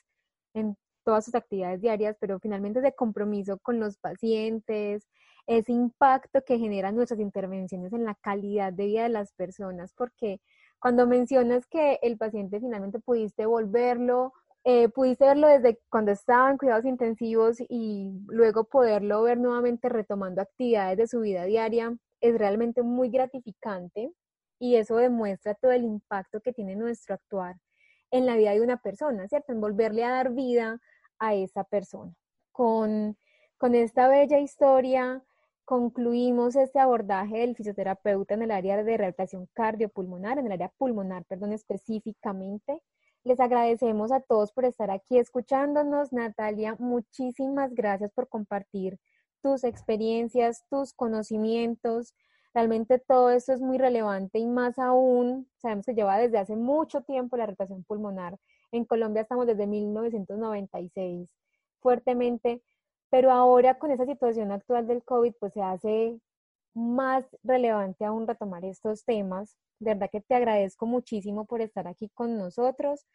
en 0.54 0.76
todas 1.04 1.24
sus 1.24 1.34
actividades 1.34 1.80
diarias, 1.80 2.16
pero 2.20 2.38
finalmente 2.40 2.80
ese 2.80 2.94
compromiso 2.94 3.58
con 3.58 3.80
los 3.80 3.98
pacientes, 3.98 5.06
ese 5.46 5.72
impacto 5.72 6.42
que 6.44 6.58
generan 6.58 6.96
nuestras 6.96 7.20
intervenciones 7.20 7.92
en 7.92 8.04
la 8.04 8.14
calidad 8.14 8.72
de 8.72 8.86
vida 8.86 9.02
de 9.04 9.08
las 9.08 9.32
personas, 9.32 9.92
porque 9.94 10.40
cuando 10.78 11.06
mencionas 11.06 11.66
que 11.66 11.98
el 12.02 12.16
paciente 12.16 12.60
finalmente 12.60 13.00
pudiste 13.00 13.46
volverlo, 13.46 14.32
eh, 14.64 14.88
pudiste 14.88 15.24
verlo 15.24 15.48
desde 15.48 15.80
cuando 15.90 16.12
estaba 16.12 16.50
en 16.50 16.58
cuidados 16.58 16.84
intensivos 16.84 17.56
y 17.68 18.10
luego 18.28 18.64
poderlo 18.64 19.22
ver 19.22 19.38
nuevamente 19.38 19.88
retomando 19.88 20.42
actividades 20.42 20.98
de 20.98 21.06
su 21.06 21.20
vida 21.20 21.44
diaria, 21.44 21.96
es 22.20 22.38
realmente 22.38 22.82
muy 22.82 23.10
gratificante 23.10 24.12
y 24.58 24.76
eso 24.76 24.96
demuestra 24.96 25.54
todo 25.54 25.72
el 25.72 25.84
impacto 25.84 26.40
que 26.40 26.52
tiene 26.52 26.76
nuestro 26.76 27.14
actuar 27.14 27.56
en 28.10 28.26
la 28.26 28.36
vida 28.36 28.52
de 28.52 28.60
una 28.60 28.78
persona, 28.78 29.28
¿cierto? 29.28 29.52
En 29.52 29.60
volverle 29.60 30.04
a 30.04 30.10
dar 30.10 30.32
vida 30.32 30.80
a 31.18 31.34
esa 31.34 31.64
persona. 31.64 32.12
Con 32.52 33.16
Con 33.60 33.74
esta 33.74 34.08
bella 34.08 34.38
historia 34.38 35.22
concluimos 35.66 36.56
este 36.56 36.78
abordaje 36.80 37.40
del 37.40 37.54
fisioterapeuta 37.54 38.32
en 38.32 38.40
el 38.40 38.50
área 38.50 38.82
de 38.82 38.96
rehabilitación 38.96 39.48
cardiopulmonar, 39.52 40.38
en 40.38 40.46
el 40.46 40.52
área 40.52 40.72
pulmonar, 40.78 41.26
perdón, 41.26 41.52
específicamente. 41.52 42.82
Les 43.22 43.38
agradecemos 43.38 44.12
a 44.12 44.20
todos 44.20 44.50
por 44.52 44.64
estar 44.64 44.90
aquí 44.90 45.18
escuchándonos. 45.18 46.10
Natalia, 46.10 46.74
muchísimas 46.78 47.74
gracias 47.74 48.10
por 48.12 48.28
compartir 48.28 48.98
tus 49.42 49.62
experiencias, 49.62 50.64
tus 50.70 50.94
conocimientos. 50.94 52.14
Realmente 52.52 52.98
todo 52.98 53.30
esto 53.30 53.52
es 53.52 53.60
muy 53.60 53.78
relevante 53.78 54.38
y 54.38 54.46
más 54.46 54.78
aún, 54.78 55.48
sabemos 55.58 55.86
que 55.86 55.94
lleva 55.94 56.18
desde 56.18 56.38
hace 56.38 56.56
mucho 56.56 57.02
tiempo 57.02 57.36
la 57.36 57.46
rehabilitación 57.46 57.84
pulmonar. 57.84 58.38
En 58.72 58.84
Colombia 58.84 59.22
estamos 59.22 59.46
desde 59.46 59.66
1996 59.66 61.32
fuertemente, 61.80 62.62
pero 63.08 63.30
ahora 63.30 63.78
con 63.78 63.92
esa 63.92 64.04
situación 64.04 64.50
actual 64.50 64.86
del 64.88 65.04
COVID, 65.04 65.34
pues 65.38 65.52
se 65.52 65.62
hace 65.62 66.20
más 66.74 67.24
relevante 67.44 68.04
aún 68.04 68.26
retomar 68.26 68.64
estos 68.64 69.04
temas. 69.04 69.56
De 69.78 69.94
verdad 69.94 70.10
que 70.10 70.20
te 70.20 70.34
agradezco 70.34 70.86
muchísimo 70.86 71.44
por 71.44 71.60
estar 71.60 71.86
aquí 71.86 72.08
con 72.14 72.36
nosotros. 72.36 73.06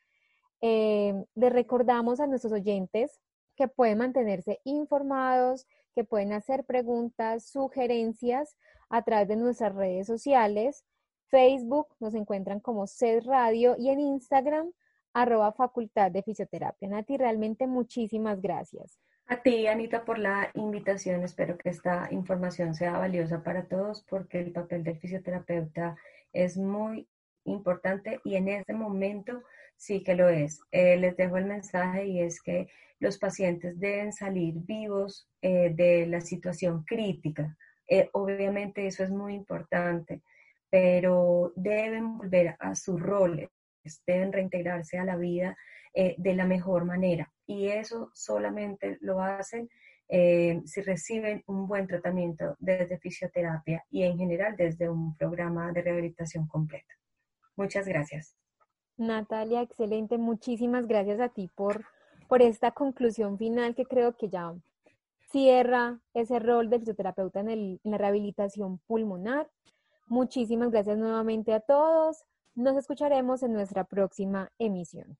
Eh, 0.61 1.25
les 1.35 1.53
recordamos 1.53 2.21
a 2.21 2.27
nuestros 2.27 2.53
oyentes 2.53 3.19
que 3.57 3.67
pueden 3.67 3.97
mantenerse 3.97 4.59
informados, 4.63 5.67
que 5.93 6.03
pueden 6.03 6.33
hacer 6.33 6.65
preguntas, 6.65 7.49
sugerencias 7.49 8.55
a 8.89 9.03
través 9.03 9.27
de 9.27 9.35
nuestras 9.35 9.73
redes 9.75 10.07
sociales. 10.07 10.83
Facebook 11.27 11.87
nos 11.99 12.13
encuentran 12.13 12.59
como 12.59 12.87
CED 12.87 13.23
Radio 13.25 13.75
y 13.77 13.89
en 13.89 13.99
Instagram 13.99 14.71
arroba 15.13 15.53
Facultad 15.53 16.11
de 16.11 16.23
Fisioterapia. 16.23 16.89
Nati, 16.89 17.17
realmente 17.17 17.67
muchísimas 17.67 18.41
gracias. 18.41 18.99
A 19.27 19.41
ti, 19.41 19.65
Anita, 19.65 20.05
por 20.05 20.19
la 20.19 20.51
invitación. 20.53 21.23
Espero 21.23 21.57
que 21.57 21.69
esta 21.69 22.07
información 22.11 22.75
sea 22.75 22.99
valiosa 22.99 23.41
para 23.41 23.67
todos 23.67 24.03
porque 24.03 24.39
el 24.39 24.51
papel 24.51 24.83
del 24.83 24.99
fisioterapeuta 24.99 25.95
es 26.31 26.57
muy 26.57 27.07
importante 27.45 28.19
y 28.23 28.35
en 28.35 28.49
este 28.49 28.73
momento 28.73 29.41
sí 29.77 30.03
que 30.03 30.15
lo 30.15 30.29
es. 30.29 30.59
Eh, 30.71 30.97
les 30.97 31.17
dejo 31.17 31.37
el 31.37 31.45
mensaje 31.45 32.05
y 32.05 32.19
es 32.19 32.41
que 32.41 32.67
los 32.99 33.17
pacientes 33.17 33.79
deben 33.79 34.13
salir 34.13 34.55
vivos 34.57 35.27
eh, 35.41 35.71
de 35.73 36.05
la 36.07 36.21
situación 36.21 36.83
crítica. 36.83 37.57
Eh, 37.87 38.09
obviamente 38.13 38.87
eso 38.87 39.03
es 39.03 39.11
muy 39.11 39.33
importante, 39.35 40.21
pero 40.69 41.53
deben 41.55 42.17
volver 42.17 42.55
a 42.59 42.75
sus 42.75 42.99
roles, 42.99 43.49
deben 44.05 44.33
reintegrarse 44.33 44.97
a 44.97 45.05
la 45.05 45.15
vida 45.15 45.57
de 45.93 46.33
la 46.33 46.45
mejor 46.45 46.83
manera. 46.83 47.31
Y 47.45 47.67
eso 47.67 48.11
solamente 48.13 48.97
lo 48.99 49.21
hacen 49.21 49.69
si 50.09 50.81
reciben 50.81 51.41
un 51.47 51.67
buen 51.67 51.87
tratamiento 51.87 52.57
desde 52.59 52.97
fisioterapia 52.97 53.85
y 53.89 54.03
en 54.03 54.17
general 54.17 54.57
desde 54.57 54.89
un 54.89 55.15
programa 55.15 55.71
de 55.71 55.83
rehabilitación 55.83 56.47
completa. 56.47 56.93
Muchas 57.55 57.87
gracias. 57.87 58.35
Natalia, 58.97 59.61
excelente. 59.61 60.17
Muchísimas 60.17 60.87
gracias 60.87 61.19
a 61.19 61.29
ti 61.29 61.49
por, 61.53 61.85
por 62.27 62.41
esta 62.41 62.71
conclusión 62.71 63.37
final 63.37 63.75
que 63.75 63.85
creo 63.85 64.15
que 64.15 64.29
ya 64.29 64.53
cierra 65.35 65.99
ese 66.13 66.39
rol 66.39 66.69
del 66.69 66.79
fisioterapeuta 66.79 67.41
en, 67.41 67.49
en 67.49 67.79
la 67.83 67.97
rehabilitación 67.97 68.79
pulmonar. 68.87 69.51
Muchísimas 70.07 70.71
gracias 70.71 70.97
nuevamente 70.97 71.53
a 71.53 71.59
todos. 71.59 72.23
Nos 72.55 72.77
escucharemos 72.77 73.43
en 73.43 73.51
nuestra 73.51 73.83
próxima 73.83 74.49
emisión. 74.59 75.17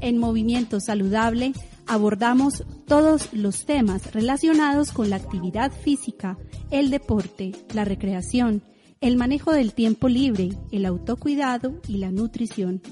En 0.00 0.18
Movimiento 0.18 0.80
Saludable 0.80 1.52
abordamos 1.86 2.64
todos 2.88 3.32
los 3.32 3.64
temas 3.64 4.12
relacionados 4.12 4.90
con 4.90 5.08
la 5.08 5.16
actividad 5.16 5.70
física, 5.70 6.36
el 6.72 6.90
deporte, 6.90 7.52
la 7.72 7.84
recreación, 7.84 8.64
el 9.06 9.16
manejo 9.16 9.52
del 9.52 9.72
tiempo 9.72 10.08
libre, 10.08 10.50
el 10.72 10.84
autocuidado 10.84 11.80
y 11.86 11.98
la 11.98 12.10
nutrición. 12.10 12.82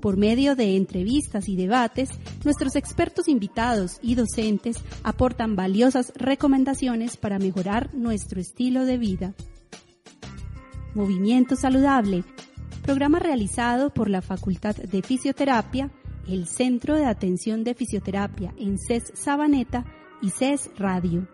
Por 0.00 0.16
medio 0.16 0.54
de 0.54 0.76
entrevistas 0.76 1.48
y 1.48 1.56
debates, 1.56 2.10
nuestros 2.44 2.76
expertos 2.76 3.26
invitados 3.26 3.98
y 4.00 4.14
docentes 4.14 4.76
aportan 5.02 5.56
valiosas 5.56 6.12
recomendaciones 6.14 7.16
para 7.16 7.40
mejorar 7.40 7.92
nuestro 7.94 8.40
estilo 8.40 8.84
de 8.84 8.96
vida. 8.96 9.34
Movimiento 10.94 11.56
Saludable, 11.56 12.22
programa 12.82 13.18
realizado 13.18 13.90
por 13.90 14.08
la 14.08 14.22
Facultad 14.22 14.76
de 14.76 15.02
Fisioterapia 15.02 15.90
el 16.28 16.46
Centro 16.46 16.94
de 16.94 17.06
Atención 17.06 17.64
de 17.64 17.74
Fisioterapia 17.74 18.54
en 18.56 18.78
CES 18.78 19.12
Sabaneta 19.14 19.84
y 20.22 20.30
CES 20.30 20.70
Radio. 20.76 21.26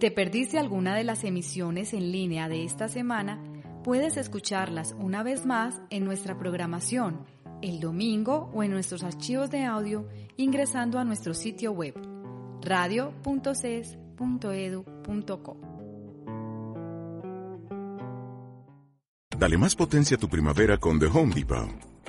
Te 0.00 0.10
perdiste 0.10 0.58
alguna 0.58 0.96
de 0.96 1.04
las 1.04 1.22
emisiones 1.24 1.92
en 1.92 2.10
línea 2.10 2.48
de 2.48 2.64
esta 2.64 2.88
semana, 2.88 3.38
puedes 3.84 4.16
escucharlas 4.16 4.96
una 4.98 5.22
vez 5.22 5.44
más 5.44 5.82
en 5.90 6.06
nuestra 6.06 6.38
programación 6.38 7.26
el 7.60 7.80
domingo 7.80 8.50
o 8.54 8.62
en 8.62 8.70
nuestros 8.70 9.04
archivos 9.04 9.50
de 9.50 9.64
audio 9.64 10.08
ingresando 10.38 10.98
a 10.98 11.04
nuestro 11.04 11.34
sitio 11.34 11.72
web 11.72 11.92
radio.ces.edu.co. 12.62 15.56
Dale 19.38 19.58
más 19.58 19.76
potencia 19.76 20.16
a 20.16 20.20
tu 20.20 20.30
primavera 20.30 20.78
con 20.78 20.98
The 20.98 21.08
Home 21.08 21.34
Depot. 21.34 21.68